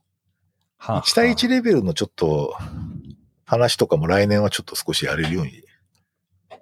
[0.79, 2.55] と1対1レベルのちょっと、
[3.45, 5.61] 話とかも来年はちょっと少しやれるように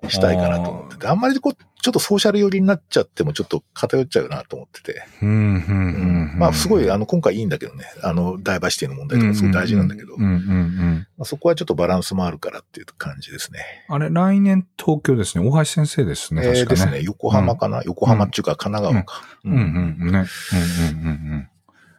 [0.10, 5.04] したいかなと思ってて、あんまりこう、ちょっとソーシャル寄りになっちゃってもちょっと偏っちゃうなと思ってて。
[5.22, 6.40] うん、うん、うん。
[6.40, 7.86] まあ、すごい、あの、今回いいんだけどね。
[8.02, 11.08] あの、ダイバーシティの問題とかすごい大事なんだけど、うん、うん、うん。
[11.18, 13.60] まあ、そこはちょっとバランスもあるからっていう感じですね。
[13.90, 15.46] あれ、来年東京ですね。
[15.46, 16.42] 大橋先生ですね。
[16.46, 16.92] えー確かね。
[16.92, 17.02] ですね。
[17.04, 19.22] 横浜かな、横浜っていうか神奈川か。
[19.44, 20.12] うん、うん、うん。
[20.12, 20.20] ね。
[20.20, 21.50] うん、うん、うん、うん。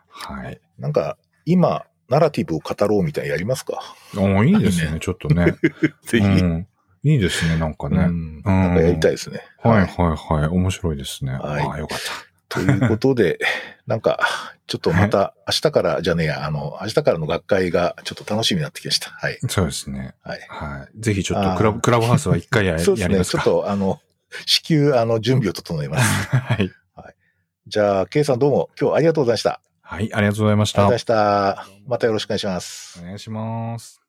[0.08, 0.60] はい。
[0.78, 3.80] なんか、今、ナラティブを語ろうみたいなやりますか？
[4.16, 5.56] おいいですね、ねちょっとね。
[6.06, 6.26] ぜひ。
[6.26, 6.66] うん
[7.04, 7.98] いいですね、なんかね。
[7.98, 9.42] うんなんかやりたいですね。
[9.62, 9.86] はい、はい、
[10.16, 10.48] はい。
[10.48, 11.32] 面白いですね。
[11.32, 12.34] はいああ、よかった。
[12.48, 13.38] ということで、
[13.86, 14.20] なんか、
[14.66, 19.10] ちょっとまた明日から、じゃねえや、あの、明日からの学会がちょっと楽しみになってきました。
[19.10, 19.38] はい。
[19.48, 20.14] そうですね。
[20.22, 20.40] はい。
[20.48, 21.00] はい。
[21.00, 23.24] ぜひちょっとクラブ、クラブハウスは一回や そうですね。
[23.24, 24.00] ちょっと、あの、
[24.46, 26.28] 至急、あの、準備を整えます。
[26.36, 26.70] はい。
[27.66, 29.60] じゃあ、ケイさんどうも今日ありがとうございました。
[29.82, 30.86] はい、ありがとうございました。
[30.86, 31.88] ありがとうございました。
[31.88, 33.00] またよろしくお願いします。
[33.00, 34.03] お願いします。